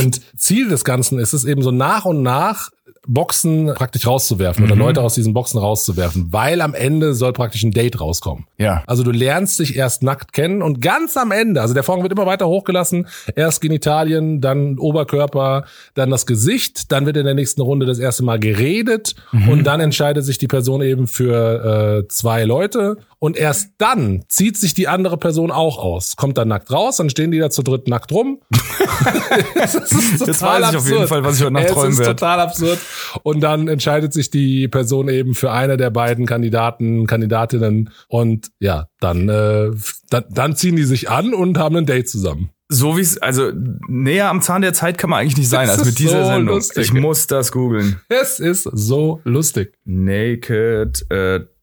Und 0.00 0.20
Ziel 0.36 0.68
des 0.68 0.84
Ganzen 0.84 1.20
ist 1.20 1.34
es 1.34 1.44
eben 1.44 1.62
so 1.62 1.70
nach 1.70 2.04
und 2.04 2.22
nach 2.22 2.70
Boxen 3.06 3.72
praktisch 3.74 4.06
rauszuwerfen 4.06 4.64
oder 4.64 4.76
Leute 4.76 5.02
aus 5.02 5.14
diesen 5.14 5.34
Boxen 5.34 5.58
rauszuwerfen, 5.58 6.32
weil 6.32 6.60
am 6.60 6.74
Ende 6.74 7.14
soll 7.14 7.32
praktisch 7.32 7.62
ein 7.62 7.70
Date 7.70 8.00
rauskommen. 8.00 8.46
Ja. 8.58 8.82
Also 8.86 9.02
du 9.02 9.10
lernst 9.10 9.58
dich 9.58 9.76
erst 9.76 10.02
nackt 10.02 10.32
kennen 10.32 10.62
und 10.62 10.80
ganz 10.80 11.16
am 11.16 11.30
Ende, 11.30 11.60
also 11.60 11.74
der 11.74 11.82
Vorhang 11.82 12.02
wird 12.02 12.12
immer 12.12 12.26
weiter 12.26 12.48
hochgelassen, 12.48 13.06
erst 13.34 13.60
Genitalien, 13.60 14.40
dann 14.40 14.78
Oberkörper, 14.78 15.64
dann 15.94 16.10
das 16.10 16.26
Gesicht, 16.26 16.92
dann 16.92 17.06
wird 17.06 17.16
in 17.16 17.24
der 17.24 17.34
nächsten 17.34 17.60
Runde 17.60 17.86
das 17.86 17.98
erste 17.98 18.24
Mal 18.24 18.38
geredet 18.38 19.14
und 19.48 19.64
dann 19.64 19.80
entscheidet 19.80 20.24
sich 20.24 20.38
die 20.38 20.48
Person 20.48 20.82
eben 20.82 21.06
für 21.06 22.04
äh, 22.04 22.08
zwei 22.08 22.44
Leute 22.44 22.98
und 23.18 23.36
erst 23.36 23.70
dann 23.78 24.24
zieht 24.28 24.56
sich 24.56 24.74
die 24.74 24.88
andere 24.88 25.16
Person 25.16 25.50
auch 25.50 25.78
aus, 25.78 26.16
kommt 26.16 26.36
dann 26.38 26.48
nackt 26.48 26.70
raus, 26.70 26.96
dann 26.98 27.08
stehen 27.10 27.30
die 27.30 27.38
da 27.38 27.50
zu 27.50 27.62
dritt 27.62 27.88
nackt 27.88 28.12
rum. 28.12 28.40
das 29.54 29.74
ist 29.74 30.26
Jetzt 30.26 30.42
weiß 30.42 30.70
ich 30.70 30.76
auf 30.76 30.88
jeden 30.88 31.08
Fall, 31.08 31.24
was 31.24 31.36
ich 31.38 31.42
heute 31.42 31.52
Nacht 31.54 31.68
träumen 31.68 31.92
ist 31.92 31.98
werde. 31.98 32.14
total 32.16 32.40
absurd. 32.40 32.78
Und 33.22 33.40
dann 33.40 33.68
entscheidet 33.68 34.12
sich 34.12 34.30
die 34.30 34.68
Person 34.68 35.08
eben 35.08 35.34
für 35.34 35.50
eine 35.50 35.76
der 35.76 35.90
beiden 35.90 36.26
Kandidaten, 36.26 37.06
Kandidatinnen. 37.06 37.90
Und 38.08 38.48
ja, 38.60 38.88
dann, 39.00 39.28
äh, 39.28 39.70
dann, 40.10 40.24
dann 40.30 40.56
ziehen 40.56 40.76
die 40.76 40.84
sich 40.84 41.10
an 41.10 41.34
und 41.34 41.58
haben 41.58 41.76
ein 41.76 41.86
Date 41.86 42.08
zusammen. 42.08 42.50
So 42.68 42.96
wie 42.96 43.00
es, 43.02 43.16
also 43.18 43.52
näher 43.88 44.28
am 44.28 44.42
Zahn 44.42 44.60
der 44.60 44.72
Zeit 44.72 44.98
kann 44.98 45.08
man 45.10 45.20
eigentlich 45.20 45.36
nicht 45.36 45.48
sein 45.48 45.68
Das 45.68 45.78
als 45.78 45.86
mit 45.86 45.88
ist 45.90 45.98
dieser 46.00 46.22
so 46.24 46.30
Sendung. 46.30 46.54
lustig. 46.56 46.84
Ich 46.84 46.92
muss 46.92 47.26
das 47.28 47.52
googeln. 47.52 48.00
Es 48.08 48.40
ist 48.40 48.64
so 48.72 49.20
lustig. 49.24 49.72
Naked 49.84 51.06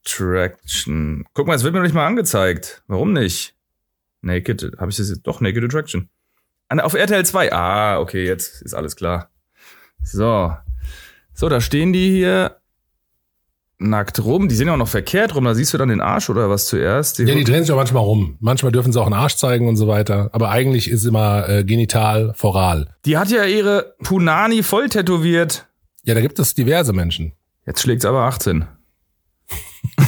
Attraction. 0.06 1.26
Guck 1.34 1.48
mal, 1.48 1.56
es 1.56 1.64
wird 1.64 1.74
mir 1.74 1.80
noch 1.80 1.86
nicht 1.86 1.96
mal 1.96 2.06
angezeigt. 2.06 2.84
Warum 2.88 3.14
nicht? 3.14 3.56
Naked, 4.22 4.74
habe 4.80 4.92
ich 4.92 4.98
das 4.98 5.10
jetzt? 5.10 5.24
Doch, 5.24 5.42
Naked 5.42 5.64
Attraction. 5.64 6.10
An, 6.70 6.80
auf 6.80 6.94
RTL 6.94 7.26
2. 7.26 7.52
Ah, 7.52 8.00
okay, 8.00 8.26
jetzt 8.26 8.62
ist 8.62 8.74
alles 8.74 8.96
klar. 8.96 9.30
So. 10.04 10.56
So, 11.34 11.50
da 11.50 11.62
stehen 11.62 11.94
die 11.94 12.12
hier 12.12 12.58
nackt 13.80 14.24
rum. 14.24 14.48
Die 14.48 14.56
sind 14.56 14.68
ja 14.68 14.74
auch 14.74 14.78
noch 14.78 14.88
verkehrt 14.88 15.36
rum. 15.36 15.44
Da 15.44 15.56
siehst 15.56 15.74
du 15.74 15.78
dann 15.78 15.90
den 15.90 16.02
Arsch 16.02 16.30
oder 16.30 16.50
was 16.50 16.68
zuerst? 16.68 17.20
Ja, 17.20 17.26
die 17.26 17.44
drehen 17.44 17.64
sich 17.64 17.72
auch 17.72 17.78
manchmal 17.78 18.04
rum. 18.04 18.38
Manchmal 18.40 18.72
dürfen 18.72 18.94
sie 18.94 19.02
auch 19.02 19.06
einen 19.06 19.14
Arsch 19.14 19.36
zeigen 19.36 19.68
und 19.68 19.76
so 19.76 19.88
weiter. 19.88 20.30
Aber 20.32 20.50
eigentlich 20.50 20.90
ist 20.90 21.06
immer 21.06 21.50
äh, 21.50 21.64
genital 21.64 22.34
foral. 22.36 22.96
die 23.06 23.18
hat 23.18 23.30
ja 23.30 23.44
ihre 23.44 23.96
Punani 24.04 24.64
voll 24.64 24.90
tätowiert. 24.90 25.68
Ja, 26.04 26.14
da 26.14 26.22
gibt 26.22 26.40
es 26.40 26.54
diverse 26.54 26.94
Menschen. 26.94 27.34
Jetzt 27.66 27.82
schlägt's 27.82 28.06
aber 28.06 28.22
18. 28.22 28.68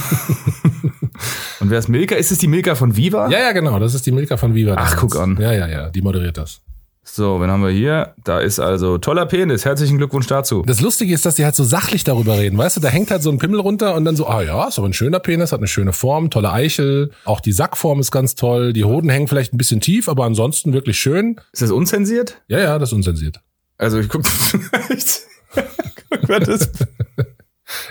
Und 1.60 1.70
wer 1.70 1.78
ist 1.78 1.88
Milka? 1.88 2.14
Ist 2.14 2.30
es 2.30 2.38
die 2.38 2.48
Milka 2.48 2.74
von 2.74 2.96
Viva? 2.96 3.28
Ja, 3.28 3.38
ja, 3.40 3.52
genau. 3.52 3.78
Das 3.78 3.94
ist 3.94 4.06
die 4.06 4.12
Milka 4.12 4.36
von 4.36 4.54
Viva. 4.54 4.74
Ach, 4.76 4.96
guck 4.96 5.16
an. 5.16 5.38
Ja, 5.40 5.52
ja, 5.52 5.66
ja. 5.66 5.90
Die 5.90 6.02
moderiert 6.02 6.36
das. 6.36 6.60
So, 7.08 7.40
wen 7.40 7.50
haben 7.50 7.62
wir 7.62 7.70
hier? 7.70 8.14
Da 8.24 8.40
ist 8.40 8.58
also 8.58 8.98
toller 8.98 9.26
Penis. 9.26 9.64
Herzlichen 9.64 9.96
Glückwunsch 9.96 10.26
dazu. 10.26 10.64
Das 10.66 10.80
Lustige 10.80 11.14
ist, 11.14 11.24
dass 11.24 11.36
die 11.36 11.44
halt 11.44 11.54
so 11.54 11.62
sachlich 11.62 12.02
darüber 12.02 12.36
reden. 12.36 12.58
Weißt 12.58 12.76
du, 12.76 12.80
da 12.80 12.88
hängt 12.88 13.12
halt 13.12 13.22
so 13.22 13.30
ein 13.30 13.38
Pimmel 13.38 13.60
runter 13.60 13.94
und 13.94 14.04
dann 14.04 14.16
so, 14.16 14.26
ah 14.26 14.42
ja, 14.42 14.66
ist 14.66 14.78
aber 14.78 14.88
ein 14.88 14.92
schöner 14.92 15.20
Penis, 15.20 15.52
hat 15.52 15.60
eine 15.60 15.68
schöne 15.68 15.92
Form, 15.92 16.30
tolle 16.30 16.52
Eichel. 16.52 17.12
Auch 17.24 17.40
die 17.40 17.52
Sackform 17.52 18.00
ist 18.00 18.10
ganz 18.10 18.34
toll. 18.34 18.72
Die 18.72 18.84
Hoden 18.84 19.08
hängen 19.08 19.28
vielleicht 19.28 19.54
ein 19.54 19.56
bisschen 19.56 19.80
tief, 19.80 20.08
aber 20.08 20.24
ansonsten 20.24 20.72
wirklich 20.72 20.98
schön. 20.98 21.40
Ist 21.52 21.62
das 21.62 21.70
unzensiert? 21.70 22.42
Ja, 22.48 22.58
ja, 22.58 22.78
das 22.78 22.90
ist 22.90 22.94
unzensiert. 22.94 23.40
Also 23.78 24.00
ich 24.00 24.08
guck, 24.08 24.22
guck 26.10 26.28
mal, 26.28 26.40
das, 26.40 26.70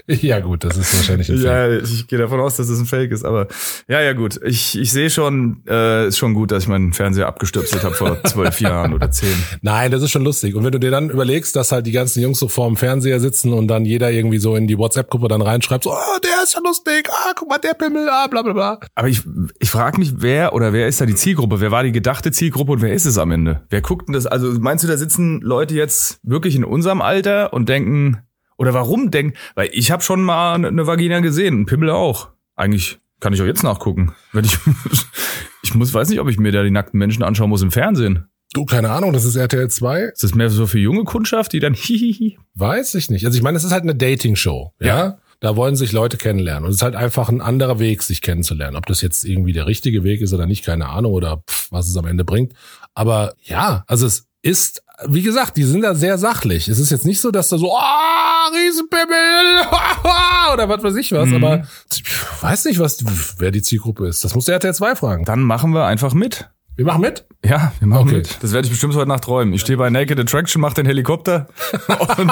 Ja, 0.21 0.39
gut, 0.39 0.63
das 0.63 0.77
ist 0.77 0.95
wahrscheinlich 0.95 1.29
ein 1.29 1.37
Fake. 1.37 1.45
ja, 1.45 1.77
ich 1.77 2.07
gehe 2.07 2.19
davon 2.19 2.39
aus, 2.39 2.57
dass 2.57 2.67
das 2.67 2.79
ein 2.79 2.85
Fake 2.85 3.11
ist, 3.11 3.25
aber 3.25 3.47
ja, 3.87 4.01
ja 4.01 4.13
gut. 4.13 4.39
Ich, 4.43 4.77
ich 4.77 4.91
sehe 4.91 5.09
schon, 5.09 5.63
äh, 5.67 6.07
ist 6.07 6.17
schon 6.17 6.33
gut, 6.33 6.51
dass 6.51 6.63
ich 6.63 6.69
meinen 6.69 6.93
Fernseher 6.93 7.27
abgestürzt 7.27 7.83
habe 7.83 7.95
vor 7.95 8.23
zwölf 8.25 8.59
Jahren 8.61 8.93
oder 8.93 9.09
zehn. 9.11 9.35
Nein, 9.61 9.91
das 9.91 10.03
ist 10.03 10.11
schon 10.11 10.23
lustig. 10.23 10.55
Und 10.55 10.63
wenn 10.63 10.71
du 10.71 10.79
dir 10.79 10.91
dann 10.91 11.09
überlegst, 11.09 11.55
dass 11.55 11.71
halt 11.71 11.87
die 11.87 11.91
ganzen 11.91 12.21
Jungs 12.21 12.39
so 12.39 12.47
vorm 12.47 12.77
Fernseher 12.77 13.19
sitzen 13.19 13.53
und 13.53 13.67
dann 13.67 13.85
jeder 13.85 14.11
irgendwie 14.11 14.37
so 14.37 14.55
in 14.55 14.67
die 14.67 14.77
WhatsApp-Gruppe 14.77 15.27
dann 15.27 15.41
reinschreibt, 15.41 15.85
so, 15.85 15.91
oh, 15.91 16.19
der 16.23 16.43
ist 16.43 16.53
ja 16.53 16.61
lustig, 16.63 17.09
ah, 17.09 17.31
guck 17.35 17.49
mal, 17.49 17.57
der 17.57 17.73
Pimmel, 17.73 18.07
ah, 18.09 18.27
bla 18.27 18.43
bla 18.43 18.53
bla. 18.53 18.79
Aber 18.93 19.07
ich, 19.07 19.21
ich 19.59 19.69
frage 19.69 19.99
mich, 19.99 20.13
wer 20.17 20.53
oder 20.53 20.71
wer 20.71 20.87
ist 20.87 21.01
da 21.01 21.05
die 21.05 21.15
Zielgruppe? 21.15 21.59
Wer 21.59 21.71
war 21.71 21.83
die 21.83 21.91
gedachte 21.91 22.31
Zielgruppe 22.31 22.73
und 22.73 22.81
wer 22.81 22.93
ist 22.93 23.05
es 23.05 23.17
am 23.17 23.31
Ende? 23.31 23.63
Wer 23.69 23.81
guckt 23.81 24.07
denn 24.07 24.13
das? 24.13 24.27
Also 24.27 24.51
meinst 24.59 24.83
du, 24.83 24.87
da 24.87 24.97
sitzen 24.97 25.41
Leute 25.41 25.73
jetzt 25.73 26.19
wirklich 26.23 26.55
in 26.55 26.63
unserem 26.63 27.01
Alter 27.01 27.53
und 27.53 27.69
denken, 27.69 28.19
oder 28.57 28.73
warum 28.73 29.11
denken? 29.11 29.37
Weil 29.55 29.69
ich 29.71 29.91
habe 29.91 30.03
schon 30.03 30.21
mal 30.21 30.53
eine 30.53 30.87
Vagina 30.87 31.19
gesehen, 31.19 31.61
ein 31.61 31.65
Pimmel 31.65 31.89
auch. 31.89 32.29
Eigentlich 32.55 32.99
kann 33.19 33.33
ich 33.33 33.41
auch 33.41 33.45
jetzt 33.45 33.63
nachgucken. 33.63 34.13
Wenn 34.33 34.45
ich, 34.45 34.57
ich 35.63 35.73
muss, 35.73 35.93
weiß 35.93 36.09
nicht, 36.09 36.19
ob 36.19 36.29
ich 36.29 36.37
mir 36.37 36.51
da 36.51 36.63
die 36.63 36.71
nackten 36.71 36.97
Menschen 36.97 37.23
anschauen 37.23 37.49
muss 37.49 37.61
im 37.61 37.71
Fernsehen. 37.71 38.27
Du, 38.53 38.65
keine 38.65 38.91
Ahnung, 38.91 39.11
das 39.11 39.25
ist 39.25 39.35
RTL 39.35 39.69
2? 39.69 40.01
Ist 40.03 40.23
das 40.23 40.35
mehr 40.35 40.49
so 40.49 40.65
für 40.67 40.79
junge 40.79 41.03
Kundschaft, 41.03 41.51
die 41.53 41.59
dann 41.59 41.73
hihihi? 41.75 42.37
Weiß 42.53 42.95
ich 42.95 43.09
nicht. 43.09 43.25
Also 43.25 43.37
ich 43.37 43.43
meine, 43.43 43.57
es 43.57 43.63
ist 43.63 43.71
halt 43.71 43.83
eine 43.83 43.95
Dating-Show, 43.95 44.73
ja? 44.79 44.87
Ja. 44.87 45.17
Da 45.41 45.57
wollen 45.57 45.75
sich 45.75 45.91
Leute 45.91 46.15
kennenlernen. 46.15 46.63
Und 46.63 46.69
es 46.69 46.77
ist 46.77 46.81
halt 46.81 46.95
einfach 46.95 47.27
ein 47.27 47.41
anderer 47.41 47.77
Weg, 47.77 48.01
sich 48.03 48.21
kennenzulernen. 48.21 48.77
Ob 48.77 48.85
das 48.85 49.01
jetzt 49.01 49.25
irgendwie 49.25 49.51
der 49.51 49.67
richtige 49.67 50.03
Weg 50.03 50.21
ist 50.21 50.33
oder 50.33 50.45
nicht, 50.45 50.63
keine 50.63 50.87
Ahnung, 50.87 51.11
oder 51.11 51.43
pff, 51.47 51.71
was 51.71 51.89
es 51.89 51.97
am 51.97 52.05
Ende 52.05 52.23
bringt. 52.23 52.53
Aber 52.93 53.35
ja, 53.43 53.83
also 53.87 54.05
es 54.05 54.27
ist, 54.41 54.81
wie 55.07 55.21
gesagt, 55.21 55.57
die 55.57 55.63
sind 55.63 55.81
da 55.81 55.93
sehr 55.95 56.17
sachlich. 56.17 56.67
Es 56.67 56.79
ist 56.79 56.89
jetzt 56.91 57.05
nicht 57.05 57.19
so, 57.21 57.31
dass 57.31 57.49
da 57.49 57.57
so, 57.57 57.75
ah, 57.77 58.49
Riesenpimmel, 58.53 59.67
oder 60.53 60.69
was 60.69 60.83
weiß 60.83 60.95
ich 60.95 61.11
was, 61.11 61.31
aber 61.33 61.63
ich 61.93 62.03
weiß 62.41 62.65
nicht, 62.65 62.79
was, 62.79 63.03
wer 63.39 63.51
die 63.51 63.61
Zielgruppe 63.61 64.07
ist. 64.07 64.23
Das 64.23 64.35
muss 64.35 64.45
der 64.45 64.55
RTL 64.55 64.73
2 64.73 64.95
fragen. 64.95 65.25
Dann 65.25 65.41
machen 65.41 65.71
wir 65.73 65.85
einfach 65.85 66.13
mit. 66.13 66.49
Wir 66.77 66.85
machen 66.85 67.01
mit. 67.01 67.25
Ja, 67.43 67.71
wir 67.79 67.87
machen 67.87 68.07
Okay. 68.07 68.17
mit. 68.17 68.43
Das 68.43 68.51
werde 68.51 68.65
ich 68.65 68.71
bestimmt 68.71 68.95
heute 68.95 69.07
Nacht 69.07 69.23
träumen. 69.23 69.53
Ich 69.53 69.61
stehe 69.61 69.77
bei 69.77 69.89
Naked 69.89 70.19
Attraction, 70.19 70.61
mach 70.61 70.73
den 70.73 70.85
Helikopter 70.85 71.47
und 72.17 72.31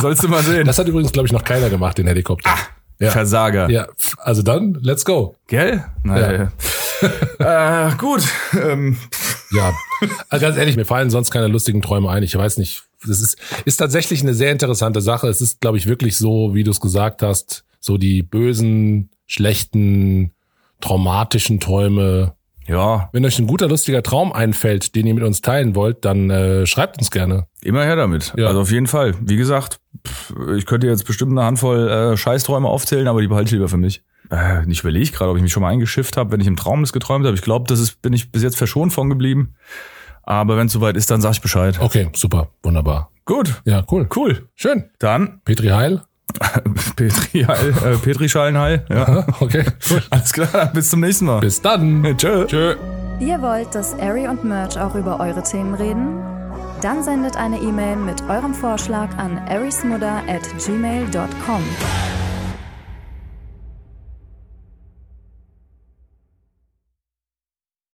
sollst 0.00 0.22
du 0.22 0.28
mal 0.28 0.42
sehen. 0.42 0.66
Das 0.66 0.78
hat 0.78 0.86
übrigens, 0.86 1.12
glaube 1.12 1.26
ich, 1.26 1.32
noch 1.32 1.44
keiner 1.44 1.70
gemacht, 1.70 1.96
den 1.98 2.06
Helikopter. 2.06 2.50
ja. 2.98 3.10
Versager. 3.10 3.70
ja, 3.70 3.86
also 4.18 4.42
dann, 4.42 4.78
let's 4.82 5.04
go. 5.04 5.36
Gell? 5.46 5.84
Naja. 6.02 6.52
äh, 7.38 7.96
gut. 7.96 8.22
Ähm, 8.52 8.98
Ja, 9.52 9.72
Also 10.28 10.46
ganz 10.46 10.56
ehrlich, 10.56 10.76
mir 10.76 10.84
fallen 10.84 11.10
sonst 11.10 11.30
keine 11.30 11.48
lustigen 11.48 11.82
Träume 11.82 12.10
ein. 12.10 12.22
Ich 12.22 12.36
weiß 12.36 12.58
nicht. 12.58 12.82
Das 13.06 13.20
ist, 13.20 13.38
ist 13.64 13.76
tatsächlich 13.76 14.22
eine 14.22 14.34
sehr 14.34 14.52
interessante 14.52 15.00
Sache. 15.00 15.28
Es 15.28 15.40
ist, 15.40 15.60
glaube 15.60 15.78
ich, 15.78 15.86
wirklich 15.86 16.16
so, 16.16 16.54
wie 16.54 16.64
du 16.64 16.70
es 16.70 16.80
gesagt 16.80 17.22
hast, 17.22 17.64
so 17.80 17.96
die 17.96 18.22
bösen, 18.22 19.10
schlechten, 19.26 20.32
traumatischen 20.80 21.60
Träume. 21.60 22.34
Ja, 22.66 23.08
Wenn 23.12 23.24
euch 23.24 23.38
ein 23.38 23.46
guter, 23.46 23.68
lustiger 23.68 24.02
Traum 24.02 24.32
einfällt, 24.32 24.94
den 24.94 25.06
ihr 25.06 25.14
mit 25.14 25.24
uns 25.24 25.40
teilen 25.40 25.74
wollt, 25.74 26.04
dann 26.04 26.30
äh, 26.30 26.66
schreibt 26.66 26.98
uns 26.98 27.10
gerne. 27.10 27.46
immer 27.62 27.84
her 27.84 27.96
damit. 27.96 28.32
Ja. 28.36 28.46
Also 28.46 28.60
auf 28.60 28.70
jeden 28.70 28.86
Fall. 28.86 29.14
Wie 29.20 29.36
gesagt, 29.36 29.80
pff, 30.06 30.32
ich 30.56 30.66
könnte 30.66 30.86
jetzt 30.86 31.04
bestimmt 31.04 31.32
eine 31.32 31.42
Handvoll 31.42 31.88
äh, 31.88 32.16
Scheißträume 32.16 32.68
aufzählen, 32.68 33.08
aber 33.08 33.22
die 33.22 33.28
behalte 33.28 33.48
ich 33.48 33.52
lieber 33.52 33.68
für 33.68 33.76
mich. 33.76 34.04
Äh, 34.30 34.68
ich 34.70 34.80
überlege 34.80 35.10
gerade, 35.10 35.30
ob 35.30 35.36
ich 35.36 35.42
mich 35.42 35.52
schon 35.52 35.62
mal 35.62 35.68
eingeschifft 35.70 36.16
habe, 36.16 36.32
wenn 36.32 36.40
ich 36.40 36.46
im 36.46 36.56
Traum 36.56 36.80
das 36.82 36.92
geträumt 36.92 37.24
habe. 37.26 37.34
Ich 37.34 37.42
glaube, 37.42 37.66
das 37.68 37.80
ist, 37.80 38.00
bin 38.02 38.12
ich 38.12 38.30
bis 38.32 38.42
jetzt 38.42 38.56
verschont 38.56 38.92
von 38.92 39.08
geblieben. 39.08 39.54
Aber 40.22 40.56
wenn 40.56 40.66
es 40.68 40.72
soweit 40.72 40.96
ist, 40.96 41.10
dann 41.10 41.20
sag 41.20 41.32
ich 41.32 41.40
Bescheid. 41.40 41.78
Okay, 41.80 42.08
super, 42.14 42.48
wunderbar. 42.62 43.10
Gut, 43.24 43.62
Ja, 43.64 43.84
cool. 43.90 44.08
cool. 44.16 44.48
Schön. 44.54 44.84
Dann 44.98 45.40
Petri 45.44 45.68
Heil. 45.68 46.02
Petri, 46.96 47.42
Heil, 47.42 47.74
äh, 47.84 47.96
Petri 47.96 48.28
Schalenheil. 48.28 48.84
Ja. 48.88 49.26
Okay, 49.40 49.64
cool. 49.90 50.02
Alles 50.10 50.32
klar, 50.32 50.70
bis 50.72 50.90
zum 50.90 51.00
nächsten 51.00 51.24
Mal. 51.26 51.40
Bis 51.40 51.60
dann. 51.60 52.04
Tschö. 52.16 52.46
Tschö. 52.46 52.76
Ihr 53.18 53.42
wollt, 53.42 53.74
dass 53.74 53.94
Ari 53.98 54.28
und 54.28 54.44
Merch 54.44 54.78
auch 54.78 54.94
über 54.94 55.18
eure 55.20 55.42
Themen 55.42 55.74
reden? 55.74 56.20
Dann 56.82 57.02
sendet 57.02 57.36
eine 57.36 57.58
E-Mail 57.60 57.96
mit 57.96 58.22
eurem 58.28 58.54
Vorschlag 58.54 59.10
an 59.18 59.38
arismudder 59.48 60.22
at 60.28 60.42
gmail.com. 60.64 61.62